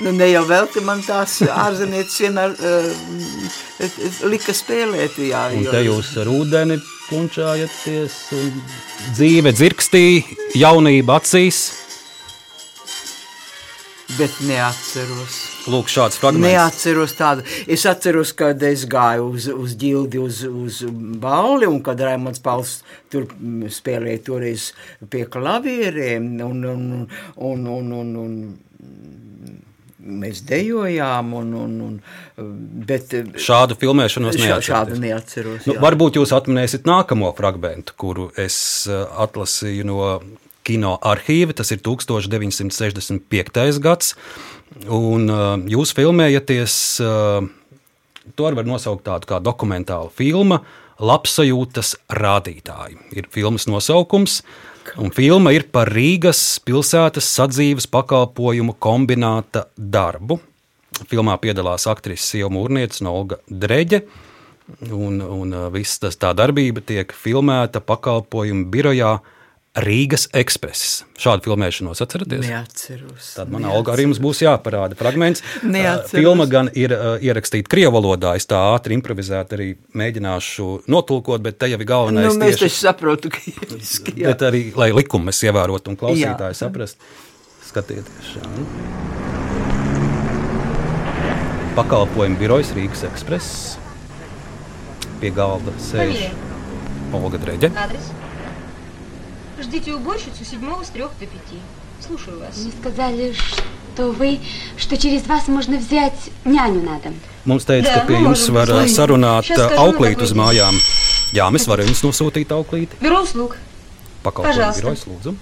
[0.00, 2.86] Nu, ne jau vēl te man tās ārzenietis vienmēr uh,
[4.32, 5.18] lika spēlēt.
[5.20, 6.78] Jā, Un jo- te jūs ar ūdeni
[7.10, 8.62] punčājaties, un
[9.12, 10.04] dzīve dzirkstī,
[10.56, 11.58] jaunība acīs.
[14.20, 15.36] Bet neatceros.
[15.72, 16.44] Lūk, šāds fragments.
[16.44, 17.44] Neatceros tādu.
[17.64, 20.82] Es atceros, kad es gāju uz, uz ģildi, uz, uz
[21.22, 22.74] balli, un kad Raimons Pauls
[23.12, 24.66] tur mm, spēlēja toreiz
[25.08, 28.44] pie klavierēm, un, un, un, un, un, un,
[28.84, 29.56] un
[30.20, 31.96] mēs dejojām, un, un, un,
[32.88, 35.64] bet Šādu filmēšanos šā, šādu neatceros.
[35.64, 35.80] Nu, jā.
[35.86, 38.60] varbūt jūs atminēsiet nākamo fragment, kuru es
[38.90, 40.04] eh, atlasīju no
[40.70, 41.56] kino arhīva.
[41.56, 43.80] Tas ir 1965.
[43.82, 44.14] gads.
[44.86, 47.40] Un eh, jūs filmējaties, eh,
[48.38, 50.60] to var nosaukt tādu kā dokumentālu filmu.
[51.00, 54.42] Labsajūtas rādītāji ir filmas nosaukums.
[55.00, 60.40] Un filma ir par Rīgas pilsētas sadzīves pakalpojumu kombināta darbu.
[61.08, 64.02] Filmā piedalās aktrise Sieva Mūrniece un Olga Dreģe.
[64.92, 69.16] Un, un uh, viss tas tā darbība tiek filmēta pakalpojumu birojā
[69.78, 71.04] Rīgas ekspreses.
[71.14, 72.42] Šādu filmēšanos atceraties?
[72.42, 73.28] Neatceros.
[73.36, 75.44] Tad man algoritms būs jāparāda fragments.
[75.62, 76.10] Neatceros.
[76.10, 76.90] Filma gan ir
[77.22, 78.32] ierakstīta krievu valodā.
[78.34, 82.32] Es tā ātri improvizēti arī mēģināšu notulkot, bet te jau ir galvenais.
[82.32, 84.16] Nu, mēs tieši, taču saprotam, ka juridiski.
[84.18, 86.60] Bet arī, lai likumu mēs ievērotu un klausītāji jā.
[86.64, 86.98] saprast,
[87.68, 88.66] skatieties šādi.
[91.78, 93.78] Pakalpojumu birojas Rīgas ekspreses.
[95.22, 96.26] Pie galda sēž
[97.14, 97.70] Olga Dreģe.
[97.78, 98.10] Adres.
[99.62, 101.60] Ждите уборщицу седьмого с трех до пяти.
[102.06, 102.56] Слушаю вас.
[102.56, 103.32] Мне сказали,
[103.94, 104.40] что вы,
[104.78, 107.14] что через вас можно взять няню на дом.
[107.44, 108.96] Mums teica, ka pie jums var позвонить.
[108.96, 110.74] sarunāt скажу, auklīti uz mājām.
[111.32, 112.96] Jā, mēs varam jums nosūtīt auklīti.
[113.00, 113.56] Бюро услуг.
[114.22, 114.80] Pakalpojumu Пожалуйста.
[114.82, 115.36] birojas lūdzu.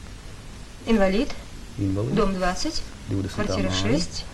[0.86, 1.28] Инвалид.
[1.78, 2.82] Invalīdi, Дом 20.
[3.10, 3.34] 20.
[3.34, 3.98] Квартира māja.
[3.98, 4.24] 6.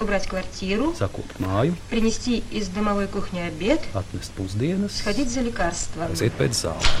[0.00, 0.94] Убрать квартиру.
[0.98, 3.80] Sakopt māju, Принести из домовой кухни обед.
[3.94, 6.10] atnest pusdienas, Сходить за лекарством.
[6.12, 7.00] aiziet pēc zālēm.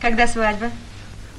[0.00, 0.70] Когда свадьба?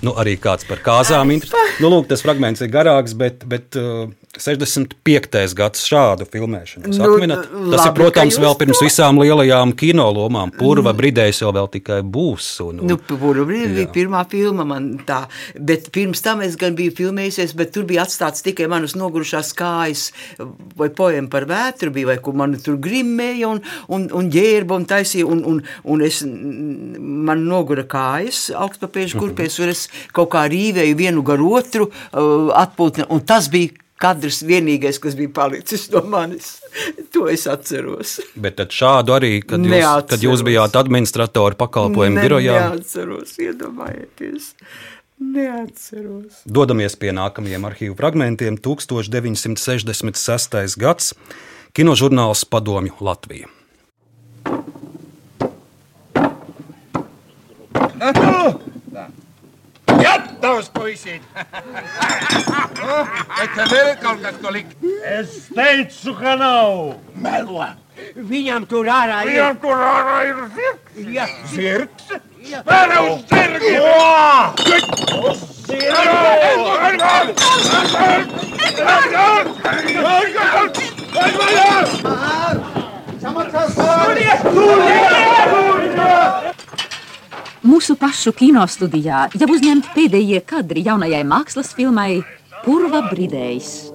[0.02, 1.30] Nu, arī kāds par kāzām.
[1.34, 1.50] inter-
[1.80, 5.54] Nu, lūk, tas fragments ir garāks, bet, bet uh, 65.
[5.58, 6.90] gads šādu filmēšanu.
[6.90, 7.44] Nu, atminat?
[7.52, 10.52] Tas labi, ir, protams, vēl pirms to- visām lielajām kinolomām.
[10.58, 12.48] Purva brīdējs jau vēl tikai būs.
[12.66, 15.28] Un, un, Nu, Pūra brīdī bija pirmā filma man tā,
[15.60, 20.08] bet pirms tam es gan biju filmējusies, bet tur bija atstāts tikai manas nogurušās kājas,
[20.78, 24.86] vai poema par vētru bija, vai ko man tur grimmēja un, un, un ģērba un
[24.90, 30.96] taisīja, un, un, un es, man nogura kājas augstpapēžu kurpēs, un es kaut kā rīvēju
[31.00, 31.96] vienu gar otru uh,
[32.62, 33.70] atpūtni, un tas bija
[34.02, 36.56] kadrs vienīgais, kas bija palicis no manis.
[37.14, 38.16] To es atceros.
[38.36, 40.10] Bet tad šādu arī, kad jūs, Neatceros.
[40.10, 44.56] kad jūs bijāt administratori pakalpojumu Ne- birojā, Neatceros, iedomājieties.
[45.22, 46.34] Neatceros.
[46.50, 48.58] dodamies pie nākamajiem arhīvu fragmentiem.
[48.58, 50.74] 1966.
[50.82, 51.14] gads
[51.78, 53.46] kinožurnāls Padomju Latvija.
[58.02, 58.56] Gatavs,
[60.74, 61.22] puisid!
[63.42, 64.74] Et te veel kalgas kolik?
[65.06, 66.98] Es teicu, ka nav.
[67.16, 67.70] Melo!
[68.16, 69.36] Viņam tur ārā ir.
[69.36, 71.02] Viņam tur ārā ir zirgs!
[71.14, 71.28] Ja.
[71.54, 72.12] Zirgs?
[72.66, 73.82] Vēra uz zirgiem!
[75.22, 75.52] Uz
[87.62, 92.24] Mūsu pašu kinostudijā jau uzņemti pēdējie kadri jaunajai mākslas filmai
[92.66, 93.92] Purva Bridējs.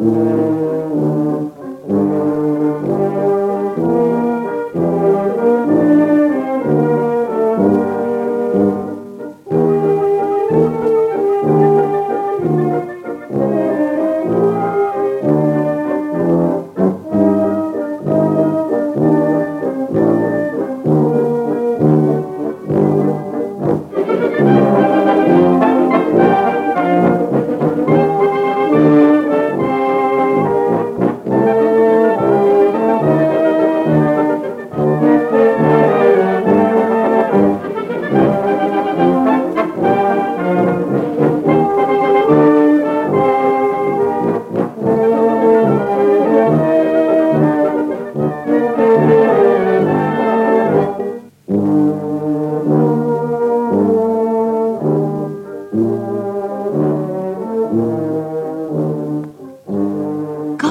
[0.00, 0.39] Thank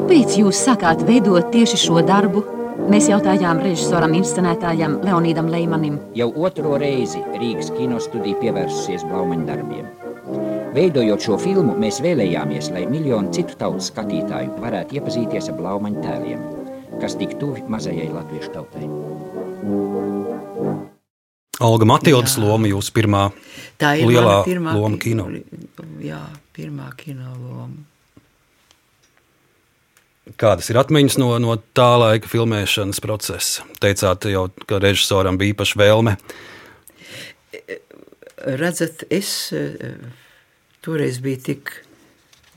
[0.10, 2.42] kāpēc jūs sākāt veidot tieši šo darbu?
[2.90, 6.00] Mēs jautājām režisoram, inscenētājam Leonīdam Leimanim.
[6.18, 9.84] Jau otro reizi Rīgas kinostudija pievērsusies Blaumaņa darbiem.
[10.74, 16.42] Veidojot šo filmu, mēs vēlējāmies, lai miljoni citu tautu skatītāju varētu iepazīties ar Blaumaņa tēliem,
[17.04, 18.90] kas tik tuvi mazajai latviešu tautai.
[21.70, 23.28] Olga Matildas loma, jūsu pirmā
[23.78, 25.30] Tā ir lielā pirmā loma ki- kino.
[26.02, 26.24] Jā,
[26.58, 27.99] pirmā kino loma.
[30.38, 33.66] Kādas ir atmiņas no, no tā laika filmēšanas procesa?
[33.82, 36.16] Teicāt, jau, ka režisoram bija īpaša vēlme.
[38.60, 39.96] Redzat, es eh,
[40.86, 41.74] toreiz biju tik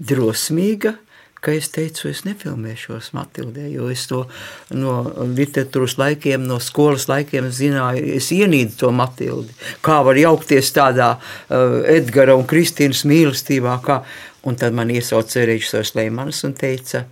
[0.02, 0.96] drosmīga,
[1.42, 4.20] ka es teicu, es nefilmēšos Matildē, jo es to
[4.78, 9.56] no literatūras laikiem, no skolas laikiem zināju, es ienīdu to Matildi.
[9.82, 14.02] Kā var jaukties tādā uh, Edgara un Kristīnas mīlestībā, kā,
[14.46, 17.02] un tad man iesauca režisors Leimans un teica,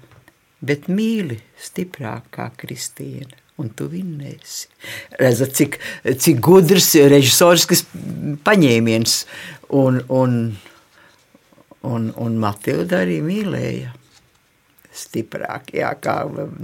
[0.64, 3.38] bet mīli stiprāk kā Kristīna.
[3.60, 4.70] Un tu vinnēsi.
[5.20, 5.74] Redzat, cik,
[6.16, 7.82] cik gudrs režisorisks
[8.46, 9.16] paņēmiens.
[9.76, 10.36] Un, un,
[11.84, 13.92] un, un Matilda arī mīlēja
[15.00, 16.16] stiprāk, jā, kā,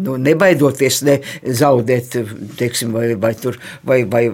[0.03, 2.17] nu, nebaidoties ne zaudēt,
[2.59, 4.25] teiksim, vai, vai tur, vai, vai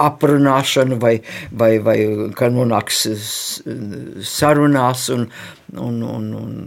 [0.00, 1.18] aprunāšanu, vai,
[1.52, 1.98] vai, vai
[2.38, 3.04] ka nonāks
[4.26, 5.28] sarunās, un,
[5.76, 6.58] un, un, un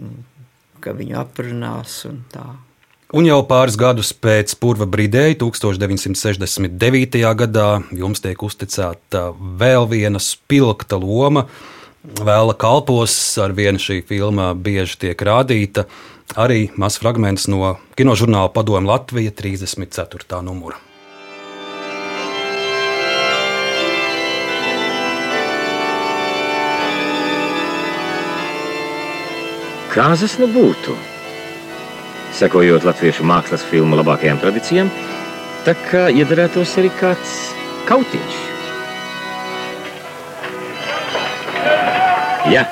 [0.88, 2.45] ka viņu aprunās un tā.
[3.15, 7.21] Un jau pāris gadus pēc Purva brīdēja, 1969.
[7.39, 9.29] gadā, jums tiek uzticēta
[9.61, 11.45] vēl viena spilgta loma.
[12.03, 15.88] Vēla kalpos ar vienu šī filma bieži tiek rādīta.
[16.35, 20.43] Arī mazs fragments no kinožurnāla Padomu Latvija 34.
[20.43, 20.86] numura.
[29.93, 30.95] Kāzas nu būtu?
[32.38, 34.89] Sekojot latviešu mākslas filmu labākajām tradīcijām,
[35.65, 37.38] tā kā iedarētos arī kāds
[37.89, 38.43] kautiņš.
[42.47, 42.63] Jā,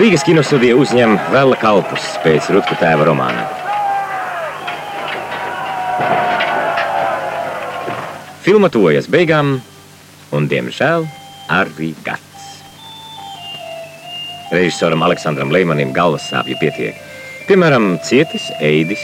[0.00, 3.42] Rīgas kinostudija uzņem vēl kalpus pēc Rutku tēva romāna.
[8.46, 9.58] Filma tuvojas beigām,
[10.32, 11.04] un, diemžēl,
[11.52, 12.29] arī gads.
[14.50, 16.96] Režisoram Aleksandram Leimanim galvas sāpju pietiek.
[17.46, 19.02] Piemēram, Cietis, Eidis,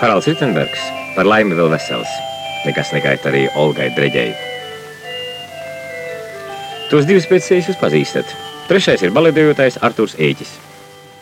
[0.00, 0.82] Haralds Ritenbergs,
[1.14, 2.10] par laimi vēl vesels.
[2.64, 4.32] Nekas negaita arī Olgai Dreģei.
[6.90, 8.34] Tos divus pēc sevis jūs pazīstat.
[8.66, 10.56] Trešais ir baletdejotājs Artūrs Ēķis.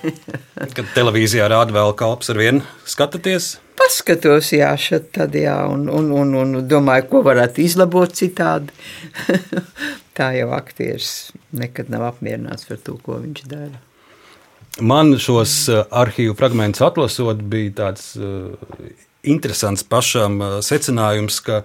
[0.77, 3.59] Kad televīzijā rāda vēl kalps ar vienu, skatāties.
[3.77, 8.73] Paskatos, jā, šeit tad, jā, un, un, un, un domāju, ko varētu izlabot citādi.
[10.17, 13.81] Tā jau aktieris nekad nav apmierināts par to, ko viņš dara.
[14.81, 18.55] Man šos uh, arhīvu fragmentus atlasot, bija tāds uh,
[19.23, 21.65] interesants pašam uh, secinājums, ka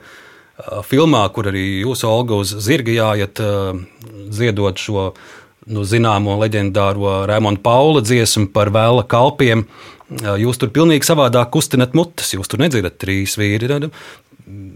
[0.88, 3.38] filmā, kur arī jūs, Olga, uz zirga jāiet,
[4.34, 5.04] dziedot šo
[5.70, 9.68] nu, zināmo leģendāro Rēmona Paula dziesmu par vēla kalpiem,
[10.10, 12.34] jūs tur pilnīgi savādāk kustinat mutes.
[12.34, 13.70] Jūs tur nedzirdat trīs vīri.
[13.70, 13.92] tad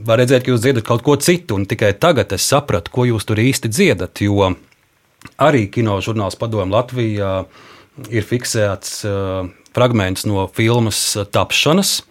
[0.05, 3.26] Var redzēt, ka jūs dziedat kaut ko citu, un tikai tagad es sapratu, ko jūs
[3.26, 4.22] tur īsti dziedat.
[4.22, 4.51] Jo
[5.41, 7.34] arī kinožurnāls Padomu Latvijā
[8.09, 11.01] ir fiksēts uh, fragments no filmas
[11.34, 12.01] tapšanas.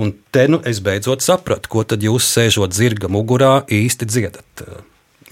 [0.00, 4.64] Un te nu es beidzot sapratu, ko tad jūs sēžot zirga mugurā īsti dziedat.
[4.64, 4.80] Uh,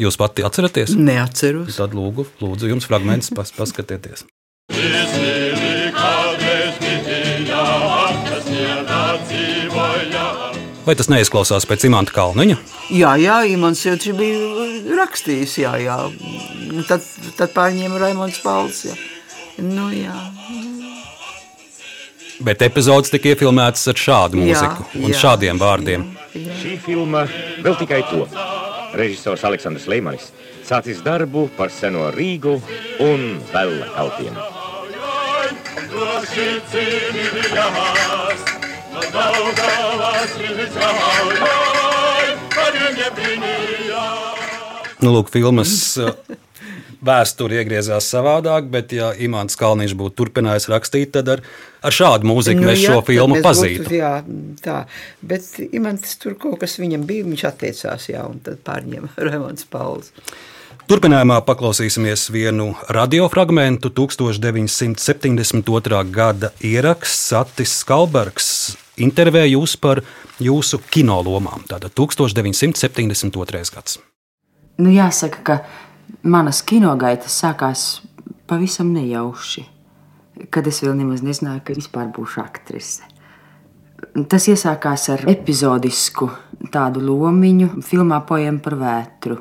[0.00, 0.94] Jūs pati atceraties?
[0.96, 1.76] Neatceros.
[1.76, 4.24] Tad lūgu, lūdzu jums fragments pas, paskatieties.
[10.90, 12.56] Vai tas neizklausās pēc imanta kalniņa?
[12.90, 15.98] Jā, jā, Imants jau bija rakstījis, jā, jā.
[16.88, 17.04] Tad,
[17.38, 18.96] tad pārņēma Raimons Pauls, jā.
[19.62, 20.16] Nu, jā.
[22.42, 26.10] Bet epizodes tika iefilmētas ar šādu Jā, mūziku un jā, šādiem vārdiem.
[26.34, 27.22] Šī filma
[27.62, 28.26] vēl tikai to.
[28.98, 30.32] Režisors Aleksandrs Leimanis
[30.66, 32.58] sācis darbu par seno Rīgu
[33.06, 34.34] un vēl kalpiem.
[45.00, 46.12] Nu, lūk, filmas uh,
[47.04, 51.40] vēsture iegriezās savādāk, bet, ja Imants Kalniņš būtu turpinājis rakstīt, tad ar,
[51.80, 53.84] ar šādu mūziku nu, mēs jā, šo filmu mēs pazītu.
[53.86, 54.14] Būtu, jā,
[54.64, 54.78] tā.
[55.32, 60.06] Bet Imants tur kaut kas viņam bija, viņš atteicās, jā, un tad pārņēma Raimons Pauls.
[60.90, 66.04] Turpinājumā paklausīsimies vienu radiofragmentu 1972.
[66.10, 68.48] gada ieraksts Satis Skalbergs
[69.00, 70.02] intervēja jūs par
[70.42, 71.66] jūsu kinolomām.
[71.68, 73.64] Tātad 1972.
[73.74, 73.98] gads.
[74.80, 75.58] Nu, jāsaka, ka
[76.22, 78.00] manas kinogaitas sākās
[78.48, 79.66] pavisam nejauši.
[80.50, 83.04] kad es vēl nemaz nezināju, ka vispār būšu aktrise.
[84.30, 86.30] Tas iesākās ar epizodisku
[86.72, 89.36] tādu lomiņu filmā Poema par vētru.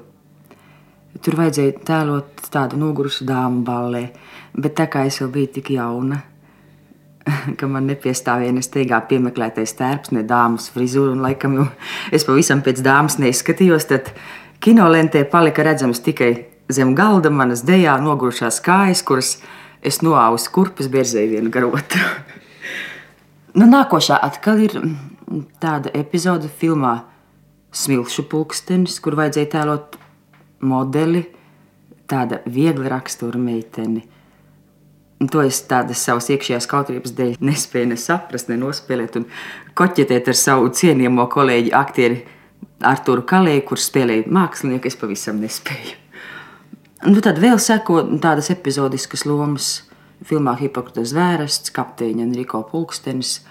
[1.24, 4.04] Tur vajadzēja tēlot tādu nogurušu dāmu ballē,
[4.56, 6.20] bet tā kā es vēl biju tik jauna,
[7.60, 11.68] ka man nepiestāvēja ne steigā piemeklētais tērps, ne dāmas frizūra, un laikam jau
[12.16, 14.14] es pavisam pēc dāmas neskatījos, tad
[14.64, 16.32] kinolentē palika redzams tikai
[16.72, 19.38] zem galda manas dejā nogurušās kājas, kuras
[19.82, 22.04] es noausu kurpes bierzēju vienu gar otru.
[23.58, 24.76] nu, nākošā atkal ir
[25.62, 27.00] tāda epizode filmā
[27.70, 29.98] Smilšu pulkstenis, kur vajadzēja tēlot
[30.66, 31.20] modeli,
[32.10, 34.02] tāda viegla rakstura meiteni.
[35.20, 39.26] To es tādas savas iekšējās kautrības dēļ nespēju ne saprast, ne nospēlēt un
[39.76, 42.22] koķetēt ar savu cienījamo kolēģi aktieri
[42.88, 45.98] Arturu Kalēju, kurš spēlēja mākslinieku, es pavisam nespēju.
[47.10, 49.68] Nu, tad vēl seko tādas epizodiskas lomas
[50.28, 53.42] filmā Hipokrita zvērests, kapteiņa Enrico Pulkstenis.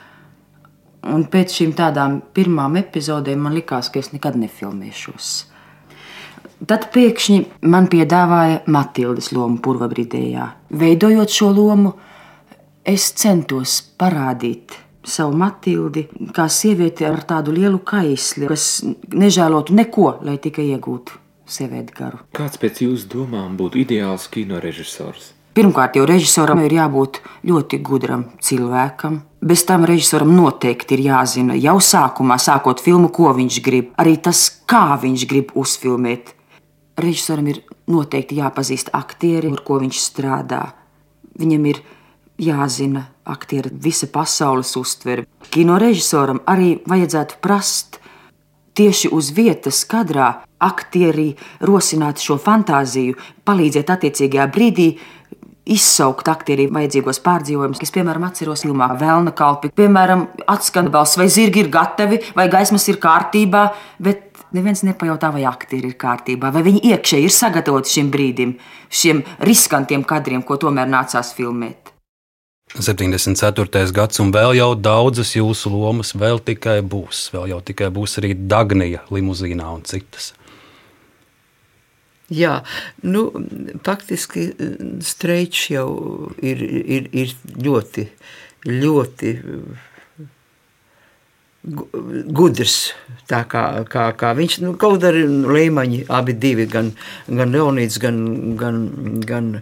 [1.09, 5.48] Un pēc šīm tādām pirmām epizodēm man likās, ka es nekad nefilmēšos.
[6.67, 7.39] Tad pēkšņi
[7.71, 10.49] man piedāvāja Matildas lomu purvabridējā.
[10.75, 11.95] Veidojot šo lomu,
[12.83, 14.75] es centos parādīt
[15.07, 18.83] savu Matildi kā sievieti ar tādu lielu kaisli, kas
[19.15, 22.21] nežēlotu neko, lai tikai iegūtu sievieti garu.
[22.37, 25.33] Kāds pēc jūsu domām būtu ideāls kino režisors?
[25.59, 29.23] Pirmkārt, jau režisoram ir jābūt ļoti gudram cilvēkam.
[29.43, 34.45] Bez tam režisoram noteikti ir jāzina jau sākumā, sākot filmu, ko viņš grib, arī tas,
[34.71, 36.35] kā viņš grib uzfilmēt.
[36.99, 40.65] Režisoram ir noteikti jāpazīst aktieri, ar ko viņš strādā.
[41.39, 41.81] Viņam ir
[42.43, 45.27] jāzina aktiera visa pasaules uztvere.
[45.51, 48.01] Kino režisoram arī vajadzētu prast
[48.79, 50.31] tieši uz vietas, kadrā
[50.63, 51.33] aktierī
[51.67, 54.89] rosināt šo fantāziju, palīdzēt attiecīgajā brīdī
[55.69, 57.83] izsaukt aktieriem vajadzīgos pārdzīvojumus.
[57.85, 62.89] Es, piemēram, atceros filmā Vēlna kalpi, piemēram, atskan balss, vai zirgi ir gatavi, vai gaismas
[62.89, 63.67] ir kārtībā,
[64.03, 68.57] bet neviens nepajautā, vai aktieri ir kārtībā, vai viņi iekšēji ir sagatavoti šim brīdim,
[68.89, 71.95] šiem riskantiem kadriem, ko tomēr nācās filmēt.
[72.77, 73.93] 74.
[73.97, 77.31] gads, un vēl jau daudzas jūsu lomas vēl tikai būs.
[77.33, 80.35] Vēl jau tikai būs arī Dagnija limuzīnā un citas.
[82.29, 82.59] Jā,
[83.09, 83.31] nu,
[83.87, 84.51] faktiski
[85.01, 85.89] streičs jau
[86.45, 87.33] ir, ir, ir
[87.65, 88.05] ļoti,
[88.69, 89.33] ļoti
[91.69, 92.79] gudrs.
[93.29, 96.95] Tā kā, kā, kā viņš, nu, kaut arī Leimaņi, abi divi, gan,
[97.29, 98.23] gan Leonīds, gan,
[98.57, 98.81] gan,
[99.29, 99.53] gan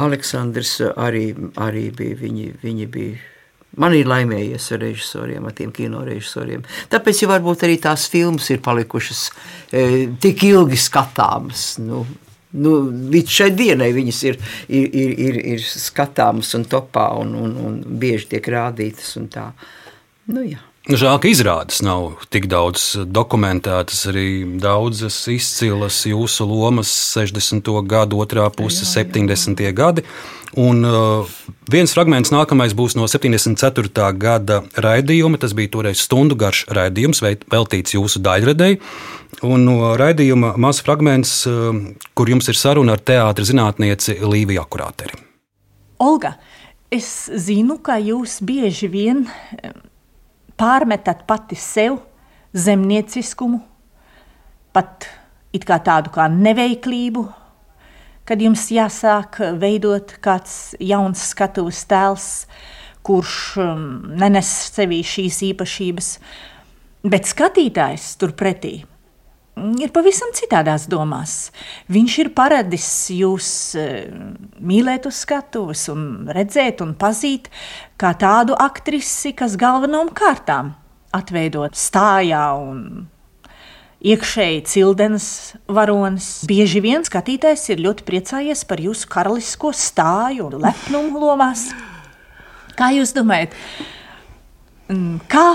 [0.00, 1.26] Aleksandrs arī,
[1.60, 3.22] arī bija, viņi, viņi bija
[3.80, 6.62] Man ir laimējies ar režisoriem, ar tiem kino režisoriem.
[6.92, 9.22] Tāpēc jau varbūt arī tās filmas ir palikušas
[9.74, 9.80] e,
[10.22, 11.64] tik ilgi skatāmas.
[11.82, 12.04] Nu,
[12.54, 12.74] nu,
[13.14, 14.38] līdz šai dienai viņas ir,
[14.68, 19.16] ir, ir, ir, ir skatāmas un topā un, un, un bieži tiek rādītas.
[19.18, 20.62] Nu, jā.
[20.84, 27.70] Žēl, ka izrādes nav tik daudz dokumentētas, arī daudzas izcilas jūsu lomas 60.
[27.88, 29.06] gadu, otrā puse, jā, jā.
[29.08, 29.62] 70.
[29.72, 30.04] gadi.
[30.60, 31.30] Un uh,
[31.72, 34.10] viens fragments nākamais būs no 74.
[34.20, 35.40] gada raidījuma.
[35.40, 38.82] Tas bija toreiz stundu garš raidījums, veltīts jūsu daļradēji.
[39.48, 41.72] Un no raidījuma mazs fragments, uh,
[42.12, 45.16] kur jums ir saruna ar teātris zinātnieci Līviju Akurāteri.
[46.04, 46.36] Olga,
[46.92, 47.08] es
[47.48, 49.24] zinu, ka jūs bieži vien
[50.60, 51.98] pārmetat pati sev
[52.54, 53.60] zemnieciskumu,
[54.74, 55.08] pat
[55.66, 57.24] kā tādu kā neveiklību,
[58.26, 62.28] kad jums jāsāk veidot kāds jauns skatuves tēls,
[63.04, 63.84] kurš um,
[64.16, 66.10] nenes sevī šīs īpašības,
[67.04, 68.78] bet skatītājs turpretī
[69.54, 71.52] ir pavisam citādās domās.
[71.92, 73.48] Viņš ir paradis jūs
[73.78, 74.04] uh,
[74.60, 77.50] mīlēt uz skatuves un redzēt un pazīt
[78.00, 80.74] kā tādu aktrisi, kas galvenām kārtām
[81.14, 83.06] atveidot stājā un
[84.04, 85.28] iekšēji cildenas
[85.70, 86.28] varonis.
[86.48, 91.70] Bieži vien skatītājs ir ļoti priecājies par jūsu karalisko stāju un lepnumu lomās.
[92.74, 93.54] Kā jūs domājat,
[94.90, 95.46] mm, kā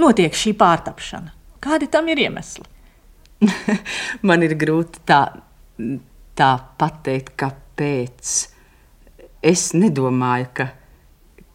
[0.00, 1.34] notiek šī pārtapšana?
[1.62, 2.71] Kādi tam ir iemesli?
[4.28, 5.24] Man ir grūti tā,
[6.38, 8.32] tā pateikt, kāpēc.
[9.42, 10.68] Es nedomāju, ka,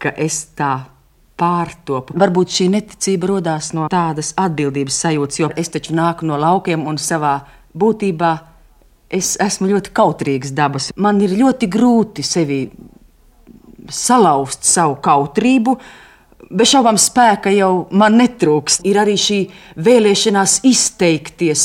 [0.02, 0.72] ka es tā
[1.38, 2.16] pārtopu.
[2.18, 6.98] Varbūt šī neticība radās no tādas atbildības sajūtas, jo es taču nāku no laukiem un
[7.00, 7.38] savā
[7.78, 8.32] būtībā
[9.08, 10.90] es esmu ļoti kautrīgs dabas.
[10.96, 12.60] Man ir ļoti grūti sevi
[13.88, 15.78] salauzt savu kautrību.
[16.48, 18.80] Bez šaubām spēka jau man netrūks.
[18.88, 19.42] Ir arī šī
[19.84, 21.64] vēlēšanās izteikties,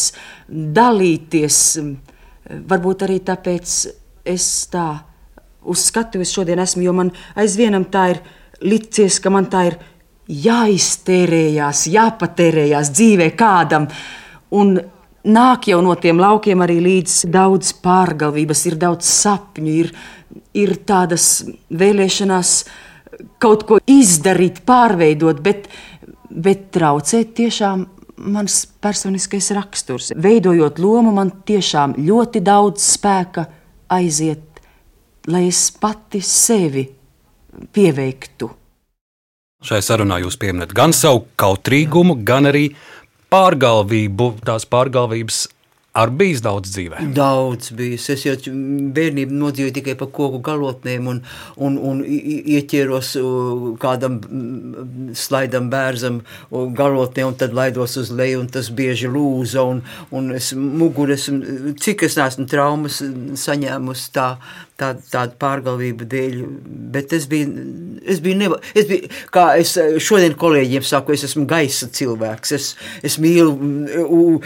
[0.49, 1.59] dalīties.
[2.67, 3.77] Varbūt arī tāpēc
[4.27, 4.88] es tā
[5.63, 8.19] uz skatuves šodien esmu, jo man aizvienam tā ir
[8.63, 9.79] licies, ka man tā ir
[10.27, 13.88] jāiztērējās, jāpatērējās dzīvē kādam.
[14.55, 14.75] Un
[15.23, 19.93] nāk jau no tiem laukiem arī līdz daudz pārgalvības, ir daudz sapņu, ir,
[20.59, 22.57] ir tādas vēlēšanās
[23.41, 25.68] kaut ko izdarīt, pārveidot, bet,
[26.30, 27.86] bet traucēt tiešām
[28.34, 30.11] mans personiskais raksturs.
[30.16, 33.45] Veidojot lomu, man tiešām ļoti daudz spēka
[33.93, 34.61] aiziet,
[35.28, 36.86] lai es pati sevi
[37.74, 38.49] pieveiktu.
[39.64, 42.68] Šai sarunā jūs pieminat gan savu kautrīgumu, gan arī
[43.32, 45.45] pārgalvību, tās pārgalvības
[45.94, 47.04] Ar bijis daudz dzīvē?
[47.14, 48.08] Daudz bijis.
[48.10, 48.34] Es jau
[48.98, 51.20] bērnībā nodzīvoju tikai pa koku galotnēm un,
[51.62, 53.12] un, un ieķēros
[53.84, 54.18] kādam
[55.14, 60.50] slaidam bērzam galotnē un tad laidos uz leju un tas bieži lūza un, un es
[60.58, 61.28] muguras,
[61.86, 62.98] cik es neesmu traumas
[63.46, 64.32] saņēmusi tā,
[64.84, 66.36] tā, tāda pārgalvība dēļ,
[66.93, 67.65] bet es biju,
[68.09, 72.69] es biju, neva, es biju, kā es šodien kolēģiem saku, es esmu gaisa cilvēks, es,
[73.05, 74.41] es mīlu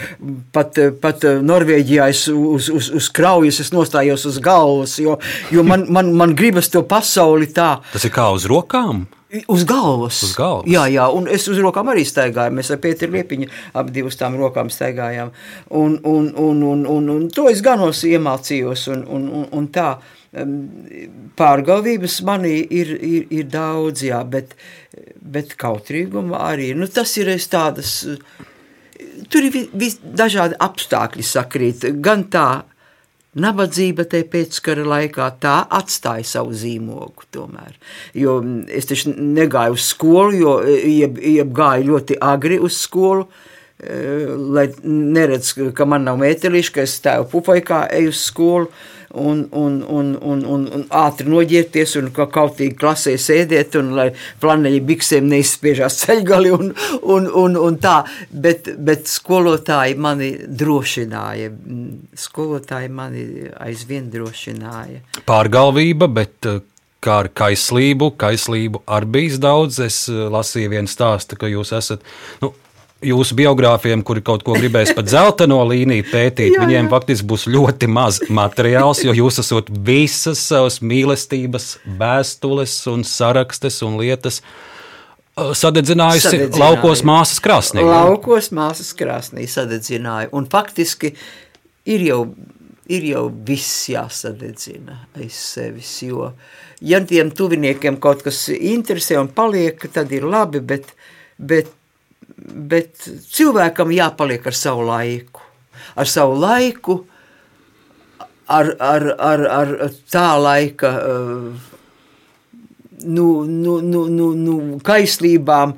[0.54, 5.18] pat, pat Norvēģijā es uz, uz, uz kraujas, es nostājos uz galvas, jo,
[5.54, 7.76] jo man, man, man gribas to pasauli tā.
[7.92, 9.06] Tas ir kā uz rokām?
[9.46, 10.22] Uz galvas.
[10.24, 10.64] Uz galvas.
[10.72, 12.54] Jā, jā, un es uz rokām arī staigāju.
[12.56, 15.34] Mēs ar Pēteru Liepiņu abi uz tām rokām staigājām.
[15.76, 19.90] Un, un, un, un, un, un to es ganos iemācījos un, un, un, un tā.
[20.28, 20.44] Uh,
[21.38, 24.52] Pārgalvības manī ir, ir, ir daudz, jā, bet,
[25.20, 26.74] bet kautrīguma arī.
[26.76, 28.02] Nu, tas ir tādas,
[29.32, 31.86] tur ir vis, dažādi apstākļi sakrīt.
[32.04, 32.48] Gan tā
[33.38, 37.78] nabadzība te pēckara laikā tā atstāja savu zīmogu tomēr.
[38.12, 43.28] Jo es taču negāju uz skolu, jo ieb, ieb gāju ļoti agri uz skolu,
[43.78, 48.72] lai neredz, ka man nav mētelīši, ka es stāvu pupojkā, eju uz skolu
[49.14, 54.08] un, un, un, un, un, un ātri noģērties un ka kautīgi klasē sēdēt un lai
[54.42, 61.52] flaneļi biksēm neizspiežās ceļgali un, un, un, un tā, bet, bet skolotāji mani drošināja,
[62.18, 63.26] skolotāji mani
[63.64, 65.04] aizvien drošināja.
[65.28, 66.60] Pārgalvība, bet eh,
[67.04, 69.80] kā ar kaislību, kaislību arī bijis daudz.
[69.84, 72.04] Es eh, lasīju vienu stāstu, ka jūs esat,
[72.44, 72.52] nu,
[73.04, 76.90] jūsu biogrāfiem, kuri kaut ko gribēs pat zeltaino līniju pētīt, jā, viņiem jā.
[76.90, 84.00] faktiski būs ļoti maz materiāls, jo jūs esat visas savas mīlestības vēstules un sarakstes un
[84.02, 84.42] lietas.
[85.38, 86.62] Uh, sadedzinājusi Sadedzināju.
[86.64, 87.86] laukos māsas krāsnī.
[87.86, 90.32] Laukos māsas krāsnī sadedzināju.
[90.34, 91.12] Un faktiski
[91.86, 92.20] ir jau,
[92.90, 95.92] ir jau viss jāsadedzina aiz sevis.
[96.02, 96.32] Jo,
[96.82, 100.90] ja tiem tuviniekiem kaut kas interesē un paliek, tad ir labi, bet,
[101.38, 101.70] bet
[102.36, 105.44] bet cilvēkam jāpaliek ar savu laiku.
[105.98, 106.98] Ar savu laiku,
[108.48, 109.74] ar, ar, ar, ar
[110.10, 110.92] tā laika
[113.04, 115.74] nu, nu, nu, nu, nu, kaislībām,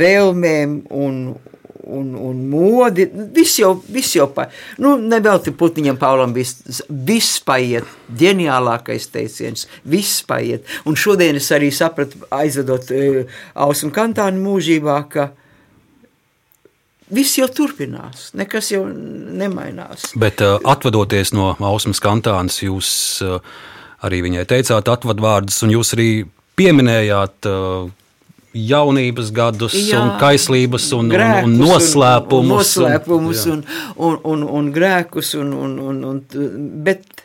[0.00, 1.20] vēlmēm un,
[1.86, 3.06] un, un modi.
[3.34, 4.46] Viss jau, viss jau pa,
[4.82, 10.66] nu, nevelti Putniņam Paulam viss, viss paiet, ģeniālākais teiciens, viss paiet.
[10.86, 15.42] Un šodien es arī sapratu, aizvedot uh, Ausmu Kantānu mūžībā, ka uh,
[17.14, 20.08] Viss jau turpinās, nekas jau nemainās.
[20.18, 22.88] Bet uh, atvadoties no Ausmas kantānas, jūs
[23.22, 23.38] uh,
[24.06, 26.10] arī viņai teicāt atvadvārdus, un jūs arī
[26.58, 27.86] pieminējāt uh,
[28.56, 32.72] jaunības gadus, jā, un kaislības, un, un, un noslēpumus.
[32.80, 33.62] Un, noslēpumus un,
[33.96, 36.22] un, un, un grēkus, un, un, un, un,
[36.86, 37.22] bet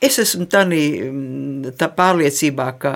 [0.00, 2.92] es esmu tādā tā pārliecībā, ka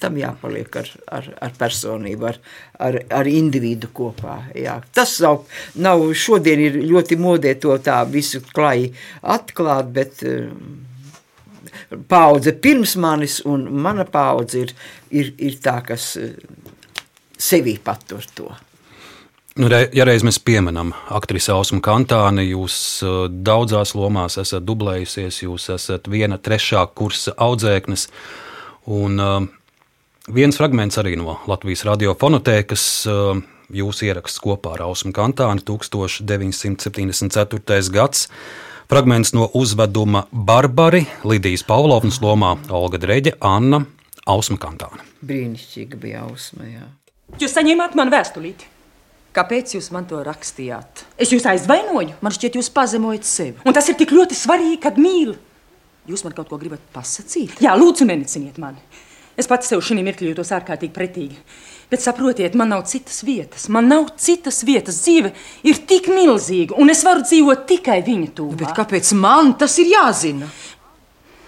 [0.00, 2.38] tam jāpaliek ar, ar, ar personību, ar,
[2.86, 4.38] ar, ar individu kopā.
[4.56, 4.78] Jā.
[4.94, 5.42] Tas nav,
[5.74, 8.92] nav šodien ir ļoti modē to tā visu klāji
[9.22, 10.78] atklāt, bet um,
[12.10, 14.72] paudze pirms manis un mana paudze ir,
[15.10, 16.30] ir, ir tā, kas uh,
[17.38, 18.48] sevī patur to.
[19.58, 25.72] Nu, ja reiz mēs pieminam aktrisi Ausmu Kantāni, jūs uh, daudzās lomās esat dublējusies, jūs
[25.74, 28.06] esat viena trešā kursa audzēknis.
[28.94, 29.40] Un, uh,
[30.28, 32.82] Viens fragments arī no Latvijas radiofonotēkas.
[33.08, 33.40] Uh,
[33.72, 37.88] jūs ieraksts kopā ar Ausmu Kantānu 1974.
[37.94, 38.28] gads.
[38.88, 43.84] Fragments no uzveduma Barbari, Lidijas Pavlovnas lomā Olga Dreģe, Anna
[44.28, 45.00] Ausma Kantāna.
[45.24, 46.84] Brīnišķīga bija Ausma, jā.
[47.40, 48.64] Jūs saņēmāt man vēstulīti.
[49.36, 51.04] Kāpēc jūs man to rakstījāt?
[51.20, 52.14] Es jūs aizvainoju.
[52.24, 53.56] Man šķiet, jūs pazemojat sevi.
[53.64, 55.36] Un tas ir tik ļoti svarīgi, kad mīlu.
[56.08, 57.60] Jūs man kaut ko gribat pasakīt?
[57.64, 58.80] Jā, lūdzu, neniciniet mani.
[59.38, 61.36] Es pats sev šī mirkļī jūtos ārkārtīgi pretīgi.
[61.88, 63.68] Bet saprotiet, man nav citas vietas.
[63.72, 64.98] Man nav citas vietas.
[65.04, 65.30] Dzīve
[65.64, 68.58] ir tik milzīga, un es varu dzīvot tikai viņa tūmā.
[68.60, 70.50] Bet kāpēc man tas ir jāzina?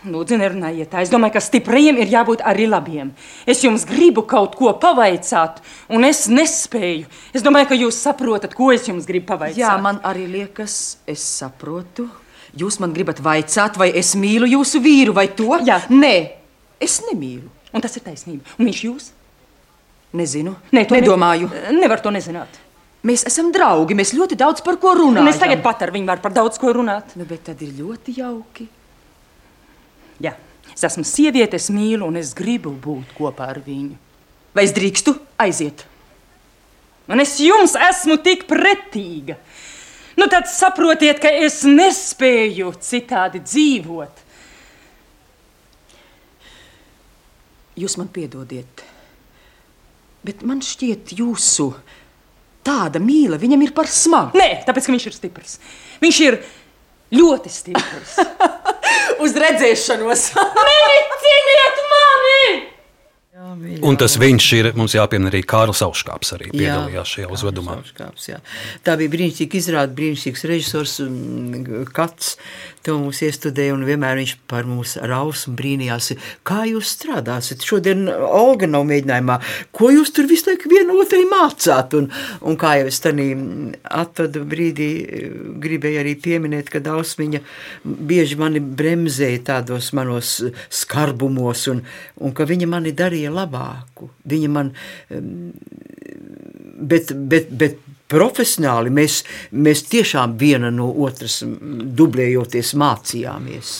[0.00, 1.02] Lūdzu, nerunājiet tā.
[1.04, 3.10] Es domāju, ka stipriem ir jābūt arī labiem.
[3.44, 5.60] Es jums gribu kaut ko pavaicāt,
[5.92, 7.04] un es nespēju.
[7.36, 9.60] Es domāju, ka jūs saprotat, ko es jums gribu pavaicāt.
[9.60, 12.08] Jā, man arī liekas, es saprotu.
[12.56, 15.52] Jūs man gribat vaicāt, vai es mīlu jūsu vīru vai to?
[15.68, 15.82] Jā.
[15.92, 16.14] Nē,
[16.80, 17.59] es nemīlu.
[17.74, 18.44] Un tas ir taisnība.
[18.58, 19.12] Un viņš jūs?
[20.16, 20.56] Nezinu.
[20.74, 21.50] Nē, to nedomāju.
[21.52, 22.58] Ne, nevar to nezināt.
[23.06, 25.24] Mēs esam draugi, mēs ļoti daudz par ko runājam.
[25.24, 27.14] Un es tagad pat ar viņu varu par daudz ko runāt.
[27.16, 28.66] Nu, bet tad ir ļoti jauki.
[30.20, 30.34] Jā,
[30.74, 33.96] es esmu sieviete, es mīlu un es gribu būt kopā ar viņu.
[34.52, 35.86] Vai es drīkstu aiziet?
[37.10, 39.38] Un es jums esmu tik pretīga.
[40.18, 44.26] Nu, tad saprotiet, ka es nespēju citādi dzīvot.
[47.80, 48.82] Jūs man piedodiet,
[50.26, 51.70] bet man šķiet, jūsu
[52.66, 54.36] tāda mīla viņam ir par smagu.
[54.36, 55.54] Nē, tāpēc, ka viņš ir stiprs.
[56.02, 56.36] Viņš ir
[57.16, 58.18] ļoti stiprs.
[59.24, 60.26] Uz redzēšanos!
[60.36, 62.44] Neniciniet mani!
[63.86, 67.78] Un tas viņš ir, mums jāpiemina arī Kārlis Auškāps, arī piedalījās šajā uzvedumā.
[67.80, 68.40] Auškāps, jā.
[68.86, 70.98] Tā bija brīnišķīga izrāda, brīnišķīgs režisors,
[71.96, 72.34] Kats,
[72.86, 76.12] to mums iestudēja, un vienmēr viņš par mums raus un brīnījās,
[76.46, 77.64] kā jūs strādāsiet.
[77.66, 79.36] Šodien Olga nav mēģinājumā,
[79.76, 82.08] ko jūs tur visu laiku vienu otrai mācāt, un,
[82.40, 83.28] un kā jau es tanī
[83.84, 84.90] atvadu brīdī
[85.60, 87.42] gribēju arī pieminēt, ka Dausmiņa
[87.84, 90.36] bieži mani bremzēja tādos manos
[90.72, 91.84] skarbumos, un,
[92.20, 94.10] un ka viņa mani darīja labāku.
[94.30, 94.72] Viņa man,
[96.80, 97.80] bet, bet, bet
[98.10, 99.22] profesionāli mēs,
[99.52, 101.40] mēs tiešām viena no otras
[102.00, 103.72] dublējoties mācījāmies.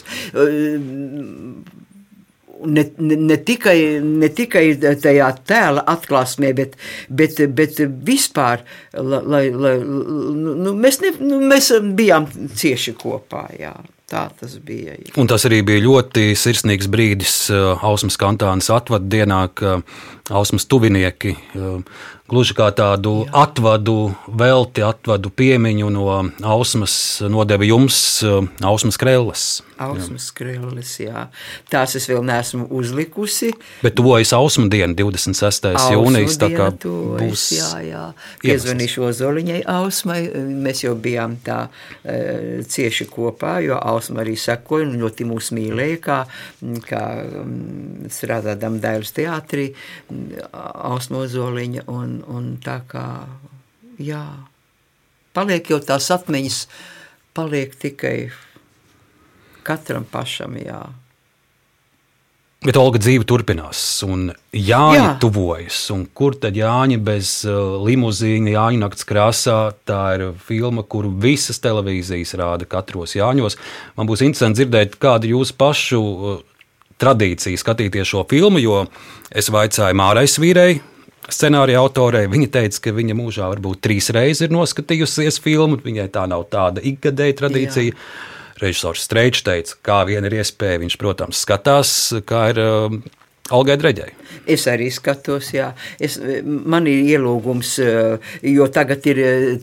[2.60, 4.64] Ne, ne, ne, tikai, ne tikai
[5.00, 6.74] tajā tēla atklāsmē, bet,
[7.08, 12.28] bet, bet vispār, lai, lai, nu, mēs, ne, nu, mēs bijām
[12.60, 13.46] cieši kopā.
[13.56, 13.72] Jā.
[14.10, 14.96] Tā tas bija.
[14.98, 15.12] Jā.
[15.22, 17.34] Un tas arī bija ļoti sirsnīgs brīdis
[17.86, 19.76] Ausmas kantānas atvadu dienā, ka
[20.34, 21.36] Ausmas tuvinieki
[22.30, 23.30] gluži kā tādu jā.
[23.44, 23.96] atvadu,
[24.26, 26.08] velti atvadu piemiņu no
[26.42, 26.94] Ausmas
[27.30, 28.00] nodeva jums
[28.66, 29.48] Ausmas krēles.
[29.80, 31.26] Ausmas krēles, jā.
[31.72, 33.50] Tās es vēl neesmu uzlikusi.
[33.84, 35.70] Bet tuvojas Ausma diena, 26.
[35.94, 37.46] jūnijas, tā kā būs.
[37.56, 38.04] Jā, jā.
[38.42, 40.20] Piezvanīšu Ozoliņai Ausmai,
[40.66, 46.00] mēs jau bijām tā uh, cieši kopā, jo Ausma arī sekoja un ļoti mūs mīlēja,
[46.04, 46.20] kā,
[46.86, 47.04] kā
[48.12, 49.70] strādādam Dailas teātrī,
[50.52, 53.06] Ausma Ozoliņa un, un tā kā,
[54.00, 54.24] jā,
[55.36, 56.62] paliek jau tās atmiņas,
[57.36, 58.16] paliek tikai
[59.64, 60.82] katram pašam, jā.
[62.60, 65.12] Bet Olga dzīve turpinās, un Jāņa Jā.
[65.22, 65.78] tuvojas.
[65.94, 69.54] Un kur tad Jāņa bez uh, limuzīna, Jāņa naktas krāsā?
[69.88, 73.56] Tā ir filma, kuru visas televīzijas rāda katros Jāņos.
[73.96, 76.42] Man būs interesanti dzirdēt, kāda ir jūsu pašu uh,
[77.00, 78.82] tradīcija skatīties šo filmu, jo
[79.32, 80.82] es vaicāju Mārais vīrei,
[81.32, 82.26] scenārija autorei.
[82.28, 85.80] Viņa teica, ka viņa mūžā varbūt trīs reizes ir noskatījusies filmu.
[85.80, 87.94] Viņai tā nav tāda ikgadēja tradīcija.
[87.94, 88.36] Jā.
[88.62, 90.82] Režisors Streičs teica, kā vien ir iespēja.
[90.82, 91.92] Viņš, protams, skatās,
[92.28, 92.98] kā ir uh,
[93.50, 94.19] Algai Dreģei.
[94.50, 95.70] Es arī skatos, jā.
[96.00, 97.76] Es, man ir ielūgums,
[98.50, 99.20] jo tagad ir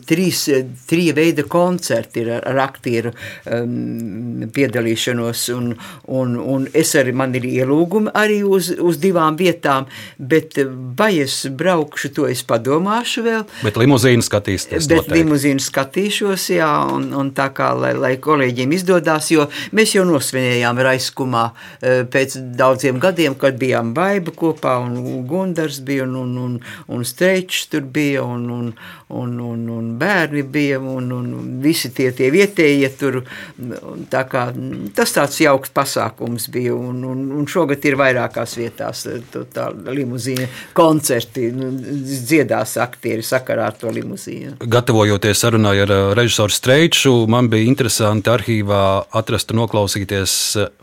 [0.08, 0.46] trīs,
[0.88, 5.72] trīs veida koncerti ar, ar aktieru um, piedalīšanos, un,
[6.20, 9.88] un, un es arī, man ir ielūgumi arī uz, uz divām vietām,
[10.18, 10.58] bet
[10.98, 13.44] vai es braukšu, to es padomāšu vēl.
[13.64, 14.88] Bet limuzīnu skatīsties.
[14.88, 15.18] Bet noteikti.
[15.20, 20.82] limuzīnu skatīšos, jā, un, un tā kā, lai, lai kolēģiem izdodās, jo mēs jau nosvinējām
[20.88, 21.44] Raiskumā
[22.12, 26.56] pēc daudziem gadiem, kad bijām baiba kopā, un Gundars bija, un, un, un,
[26.94, 28.72] un Streičs tur bija, un, un,
[29.08, 31.28] un, un, un bērni bija, un, un
[31.62, 33.20] visi tie, tie vietējie tur.
[34.10, 34.48] Tā kā,
[34.96, 39.04] tas tāds jauks pasākums bija, un, un, un šogad ir vairākās vietās
[39.54, 44.58] tā limuzīna koncerti, nu, dziedās aktieri sakarā ar to limuzīnu.
[44.68, 48.82] Gatavojoties sarunai ar režisoru Streiču, man bija interesanti arhīvā
[49.18, 50.34] atrast un noklausīties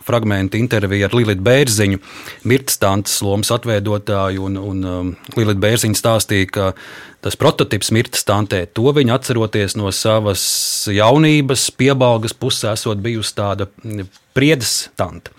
[0.05, 2.01] fragment interviju ar Lilitu Bērziņu,
[2.49, 6.67] Mirtas tantes lomas atveidotāju, un, un um, Lilita Bērziņa stāstīja, ka
[7.25, 10.43] tas prototyps Mirtas tantē, to viņa atceroties no savas
[10.91, 15.33] jaunības, piebalgas pusē, esot bijusi tāda mm, priedes tante.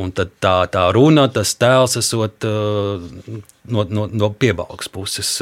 [0.00, 3.00] Un tad tā, tā runa, tas tēls esot uh,
[3.70, 5.36] no, no, no piebalgas puses.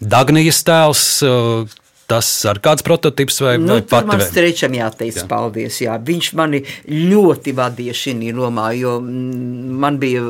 [0.00, 4.06] Dagnijas tēls, uh, Tas ar kāds prototyps vai, nu, vai pati?
[4.06, 5.24] Man strečam jāteic jā.
[5.26, 5.96] paldies, jā.
[6.06, 10.22] Viņš mani ļoti vadīja šī lomā, jo man bija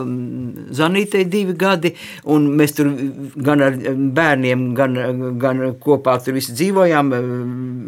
[0.77, 1.93] Zanītei divi gadi,
[2.32, 2.89] un mēs tur
[3.36, 3.77] gan ar
[4.16, 4.97] bērniem, gan,
[5.43, 7.12] gan kopā tur visi dzīvojām.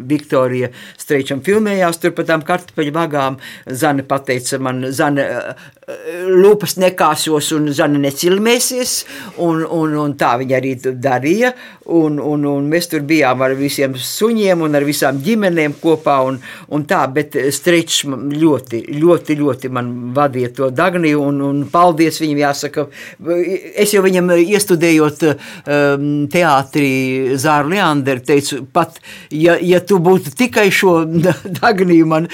[0.09, 3.39] Viktorija Streičam filmējās tur pa tām kartupeļu vagām.
[3.65, 5.25] Zane pateica man, Zane,
[6.29, 8.93] lūpas nekāsos un Zane necilmēsies,
[9.41, 11.53] un, un, un tā viņa arī darīja,
[11.89, 16.39] un, un, un mēs tur bijām ar visiem suņiem un ar visām ģimenēm kopā, un,
[16.75, 22.43] un tā, bet Streičs ļoti, ļoti, ļoti man vadīja to Dagniju, un, un paldies viņam
[22.43, 22.85] jāsaka.
[23.79, 26.91] Es jau viņam iestudējot um, teātrī
[27.39, 28.99] Zāru Leanderu teicu, pat
[29.33, 30.99] ja, ja tu būtu tikai šo
[31.59, 32.29] Dagniju man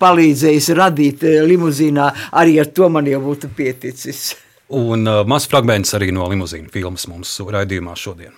[0.00, 2.08] palīdzējis radīt limuzīnā,
[2.40, 4.32] arī ar to man jau būtu pieticis.
[4.74, 8.32] Un uh, mazs fragments arī no limuzīna filmas mums raidījumā šodien.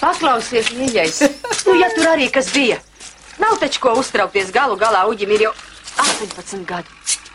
[0.00, 1.20] Paklausies, mīļais,
[1.66, 2.80] nu, ja tur arī kas bija.
[3.40, 5.52] Nav taču ko uztraukties galu galā, Uģim ir jau
[6.04, 6.90] 18 gadi.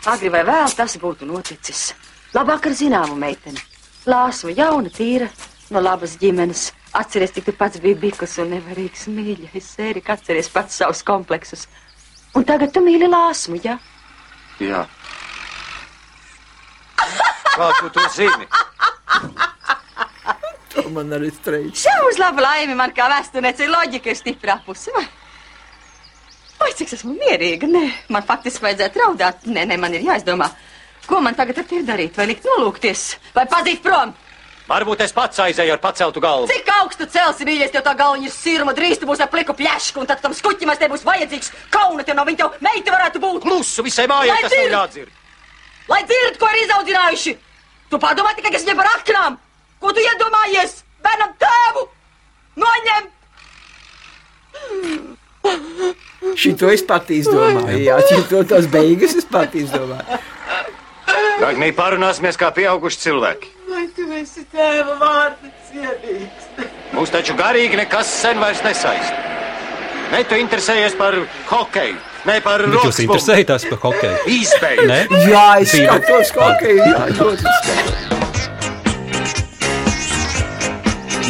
[0.08, 1.90] Agri vai vēl tas būtu noticis.
[2.34, 3.60] Labāk ar zināmu meiteni.
[4.08, 5.28] Lāsma jauna, tīra,
[5.74, 6.70] no labas ģimenes.
[6.96, 9.66] Atceries, cik tu pats biji bikus un nevarīgs mīļais.
[9.76, 11.66] Sērika, atceries pats savus kompleksus.
[12.34, 13.76] Un tagad tu mīli lāsmu, jā?
[14.62, 14.84] Jā.
[17.54, 18.46] Kā tu to zini?
[20.74, 21.84] To man arī streiks.
[21.84, 24.92] Šā uz labu laimi man kā vēsturniece loģika ir stipra puse.
[24.94, 25.06] Vai?
[26.60, 27.68] Vai cik esmu mierīga?
[27.70, 29.46] Nē, man faktiski vajadzētu raudāt.
[29.48, 30.50] Nē, nē, man ir jāizdomā,
[31.08, 32.18] ko man tagad ar tevi darīt.
[32.20, 33.06] Vai likt nolūkties,
[33.36, 34.12] vai pazīt prom?
[34.70, 36.46] Varbūt es pats aizēju ar paceltu galvu.
[36.52, 40.04] Cik augstu celsi, mīļais, tev tā galva ir sirma, drīz tu būsi ar pliku pļašku,
[40.04, 43.40] un tad tam skuķim te būs vajadzīgs kauna, tev no viņa tev meita varētu būt.
[43.48, 44.76] Klusu visai mājai, tas dzird!
[44.76, 45.16] jādzird.
[45.90, 47.36] Lai dzird, ko ir izaudzinājuši!
[47.90, 49.38] Tu padomā tikai, kas viņam par aknām!
[49.82, 50.82] Ko tu iedomājies?
[51.02, 51.86] Bērnam tēvu!
[52.60, 53.08] Noņem!
[56.38, 57.80] Šito es pat izdomāju.
[57.82, 60.20] Jā, šito tos beigas es pat izdomāju.
[61.40, 63.50] Agnī, parunāsimies kā pieauguši cilvēki.
[63.70, 66.50] Vai tu esi tēva vārda cienīgs?
[66.92, 69.16] Mūs taču garīgi nekas sen vairs nesaista.
[70.12, 71.16] Ne tu interesējies par
[71.48, 71.96] hokeju,
[72.28, 74.22] ne par Bet jūs interesējaties par hokeju?
[74.38, 74.86] Izbeidz!
[74.90, 75.02] Nē?
[75.30, 76.88] Jā, es skatos hokeju.
[76.90, 78.19] Jā, ļoti skatos.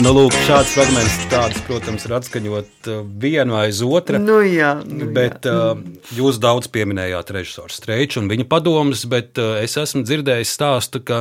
[0.01, 4.17] Nu, lūk, šāds fragments, tāds, protams, ir atskaņot uh, vienu aiz otru.
[4.23, 5.75] Nu, jā, nu, bet uh,
[6.17, 11.19] jūs daudz pieminējāt režisoru Streiču un viņa padomus, bet uh, es esmu dzirdējis stāstu, ka,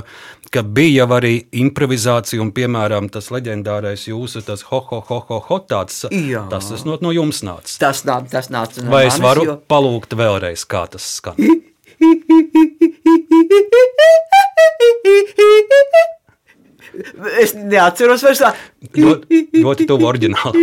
[0.55, 5.41] ka bija jau arī improvizācija un, piemēram, tas leģendārais jūsu tas ho, ho, ho, ho,
[5.49, 6.05] ho tāds.
[6.15, 6.45] Jā.
[6.53, 7.75] Tas, tas no, no jums nāca.
[7.83, 11.35] Tas, nā, tas nāca no Vai es manis, varu jo- palūgt vēlreiz, kā tas skan?
[17.41, 18.53] Es neatceros vairs tā.
[18.95, 20.53] Ļoti, ļoti tuvu oriģinālu.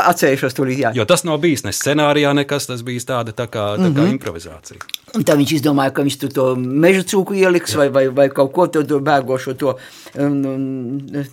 [0.00, 0.92] Atcerēšos to līdzi.
[0.94, 2.68] Jo tas nav bijis ne scenārijā, nekas.
[2.70, 4.12] Tas bija tāda tā kā, tā kā Mhm.
[4.16, 4.78] improvizācija.
[5.18, 8.52] Un tā viņš izdomāja, ka viņš tur to meža cūku ieliks vai, vai, vai kaut
[8.52, 9.56] ko tādu bēgošo.
[9.58, 9.76] To,
[10.16, 11.26] un, un,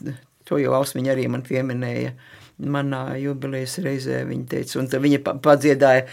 [0.45, 2.11] to jau Ausmiņa arī man pieminēja.
[2.59, 6.07] Manā jubilejas reizē viņa teica, un viņa pa- padziedāja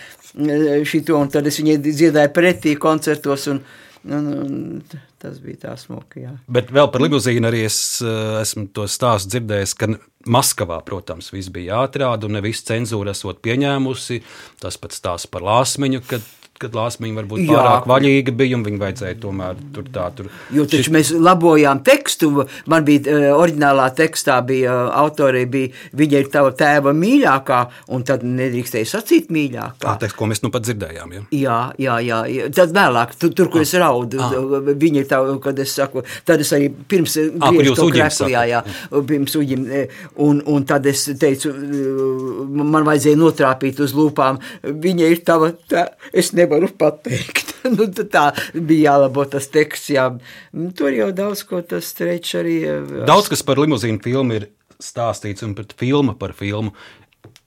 [0.85, 3.47] šo, un tad es viņai dziedāju pretī koncertos.
[3.49, 3.63] Un,
[4.05, 6.25] un, un tas bija tā smuki.
[6.25, 6.35] Jā.
[6.53, 9.91] Bet vēl par limuzīnu arī es eh, esmu to stāstu dzirdējis, ka
[10.25, 14.23] Maskavā, protams, viss bija jāatrāda, un ne viss cenzūra esot pieņēmusi.
[14.63, 16.25] Tas pats stāsts par lāsmiņu, kad,
[16.65, 17.55] kad lāsmiņa varbūt Jā.
[17.55, 20.31] pārāk vaļīga bija, un viņa vajadzēja tomēr tur tā tur.
[20.55, 22.33] Jo taču mēs labojām tekstu.
[22.71, 27.61] Man bija uh, oriģinālā tekstā, bija uh, autorei, bija viņa ir tava tēva mīļākā,
[27.95, 29.85] un tad nedrīkstēja sacīt mīļākā.
[29.85, 31.15] Tā teksts, ko mēs nu pat dzirdējām.
[31.15, 31.25] Ja?
[31.35, 32.51] Jā, jā, jā, jā.
[32.55, 34.33] Tad vēlāk, tur, tur kur es raudu, Ah.
[34.85, 38.45] viņa ir tā, kad es saku, tad es arī pirms Ah, griežu to kreklu, jā,
[38.49, 38.61] jā,
[39.09, 39.83] pirms uģim, e,
[40.23, 41.95] un, un tad es teicu, e,
[42.65, 47.55] man vajadzēja notrāpīt uz lūpām, viņa ir tava, tā, es nevaru pateikt.
[47.77, 50.09] nu, tā bija jālabo tas teksts, jā.
[50.79, 52.59] Tur jau daudz ko tas strečs arī.
[52.69, 54.51] e, Daudz kas par limuzīnu filmu ir
[54.83, 56.75] stāstīts, un par filmu par filmu.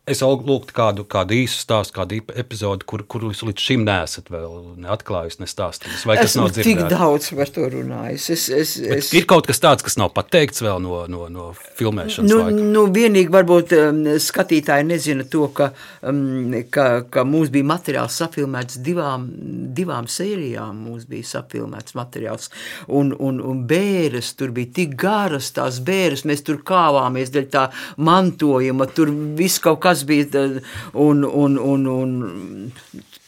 [0.07, 4.53] Es lūgtu kādu, kādu īsu stāstu, kādu epizodi, kur, kur jūs līdz šim neesat vēl
[4.85, 6.05] neatklājis, nestāstījis.
[6.07, 6.93] Vai tas nav tik dzirdēts?
[6.93, 8.27] daudz par to runājis.
[8.31, 9.09] Es, es, Bet es...
[9.19, 12.67] Ir kaut kas tāds, kas nav pateikts vēl no, no, no filmēšanas Nu, laika.
[12.77, 15.73] nu, vienīgi varbūt um, skatītāji nezina to, ka,
[16.07, 19.27] um, ka, ka mums bija materiāls safilmēts divām,
[19.75, 20.85] divām sērijām.
[20.87, 22.47] Mums bija safilmēts materiāls,
[22.87, 26.23] un, un, un bēres tur bija tik garas, tās bēres.
[26.27, 27.67] Mēs tur kāvāmies dēļ tā
[27.99, 30.25] mantojuma, tur viss kaut kas bija.
[30.29, 30.61] tad-
[30.93, 32.73] Un, un, un, un,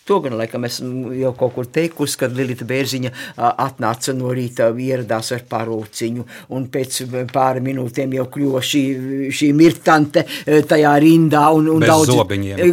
[0.09, 3.11] To gan laikam esmu jau kaut kur teikusi, kad Lilita Bērziņa
[3.61, 6.23] atnāca no rīta, ieradās ar parūciņu,
[6.57, 6.95] un pēc
[7.29, 8.81] pāri minūtēm jau kļuva šī,
[9.35, 10.23] šī mirtante
[10.69, 12.63] tajā rindā, un, un Bez daudz zobiņiem.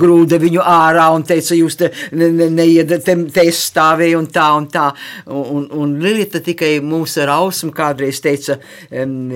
[0.00, 4.30] grūda viņu ārā un teica, jūs te, ne, ne, neied, te, te es stāvēju un
[4.32, 4.86] tā un tā.
[5.28, 9.28] Un, un Lilita tikai mums ar ausmu kādreiz teica um,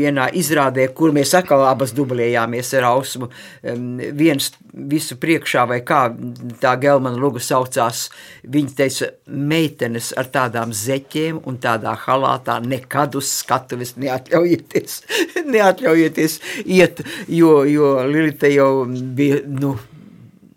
[0.00, 3.86] vienā izrādē, kur mēs atkal abas dublējāmies ar ausmu, um,
[4.16, 6.13] viens visu priekšā vai kā
[6.62, 8.08] tā Gelmana luga saucās,
[8.50, 15.00] viņa teica, meitenes ar tādām zeķiem un tādā halātā nekad uz skatuves neatļaujieties,
[15.54, 19.76] neatļaujieties iet, jo, jo Lilita jau bija, nu,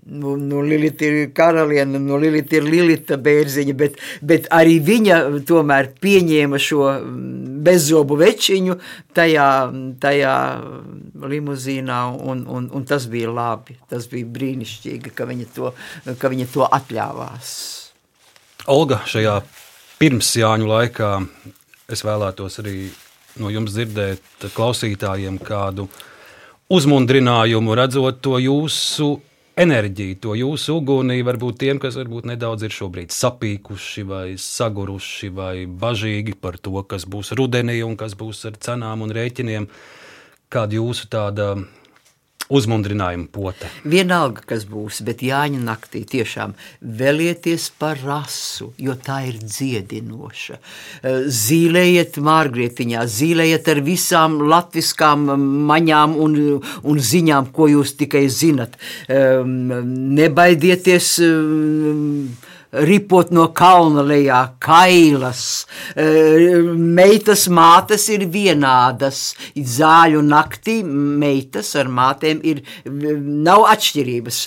[0.07, 5.17] Nu, nu, Lilita ir karaliene, nu, Lilita ir Lilita bērziņa, bet, bet arī viņa
[5.47, 6.85] tomēr pieņēma šo
[7.67, 8.77] bezzobu večiņu
[9.17, 9.47] tajā,
[9.99, 10.35] tajā
[11.27, 13.75] limuzīnā, un, un, un tas bija labi.
[13.91, 15.73] Tas bija brīnišķīgi, ka viņa to,
[16.21, 17.51] ka viņa to atļāvās.
[18.71, 19.41] Olga, šajā
[19.99, 21.11] pirmsjāņu laikā
[21.91, 22.77] es vēlētos arī
[23.41, 25.87] no jums dzirdēt klausītājiem kādu
[26.73, 29.17] uzmundrinājumu, redzot to jūsu
[29.57, 35.55] enerģiju, to jūsu ugunī, varbūt tiem, kas varbūt nedaudz ir šobrīd sapīkuši vai saguruši vai
[35.65, 39.67] bažīgi par to, kas būs rudenī un kas būs ar cenām un rēķiniem.
[40.53, 41.49] Kāda jūsu tāda
[42.53, 43.69] uzmundrinājuma pote?
[43.87, 50.59] Vienalga, kas būs, bet Jāņa naktī tiešām vēlieties par rasu, jo tā ir dziedinoša.
[51.41, 55.27] Zīlējiet mārgrietiņā, zīlējiet ar visām latviskām
[55.69, 56.37] maņām un,
[56.83, 58.77] un ziņām, ko jūs tikai zinat.
[59.07, 61.13] Nebaidieties
[62.71, 65.65] ripot no kalna lejā, kailas.
[65.95, 69.21] Meitas mātes ir vienādas.
[69.55, 74.41] Zāļu naktī meitas ar mātēm ir, nav atšķirības.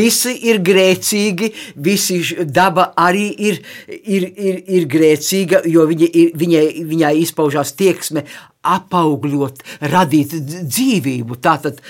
[0.00, 7.16] Visi ir grēcīgi, visi daba arī ir, ir, ir, ir grēcīga, jo viņa, viņai, viņai
[7.24, 8.26] izpaužās tieksme
[8.60, 10.36] apaugļot, radīt
[10.68, 11.38] dzīvību.
[11.40, 11.80] Tātad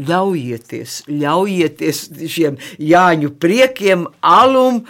[0.00, 2.00] ļaujieties, ļaujieties
[2.32, 4.82] šiem Jāņu priekiem, alum,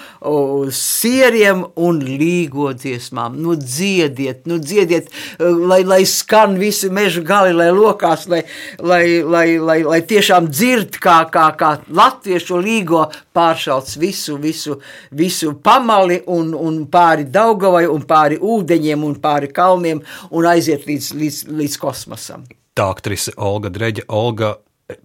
[0.73, 3.37] sieriem un līgo dziesmām.
[3.43, 5.11] Nu, dziediet, nu, dziediet,
[5.41, 8.43] lai, lai skan visi meža gali, lai lokās, lai,
[8.79, 13.05] lai, lai, lai, lai tiešām dzird, kā, kā, kā latviešu līgo
[13.35, 14.79] pāršalts visu, visu,
[15.11, 21.15] visu pamali un, un pāri Daugavai un pāri ūdeņiem un pāri kalniem un aiziet līdz,
[21.19, 22.45] līdz, līdz kosmosam.
[22.73, 24.55] Tā aktrise Olga Dreģa, Olga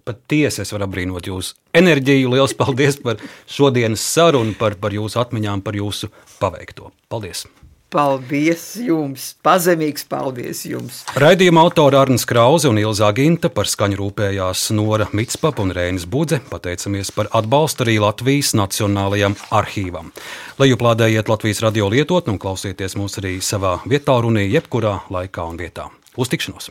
[0.08, 2.34] patiesi es varu apbrīnot jūsu enerģiju.
[2.34, 6.12] Lielas paldies par šodienas sarunu, par, par jūsu atmiņām, par jūsu
[6.42, 6.92] paveikto.
[7.12, 7.46] Paldies!
[7.88, 9.30] Paldies jums!
[9.40, 10.98] Pazemīgs paldies jums!
[11.16, 16.42] Raidījuma autora Arnēs Krause un Ilza Ginta par skaņu rūpējās Nora Mitspapa un Rēnis Budze.
[16.50, 20.12] Pateicamies par atbalstu arī Latvijas Nacionālajam arhīvam.
[20.60, 25.56] Lai joplādējiet Latvijas radio lietotni un klausieties mūs arī savā vietā runī, jebkurā laikā un
[25.56, 25.88] vietā.
[26.20, 26.68] Uz tikšanos!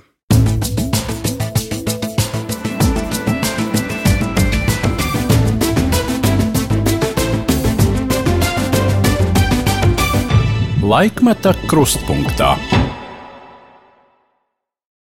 [10.87, 12.55] Laikmeta krustpunktā.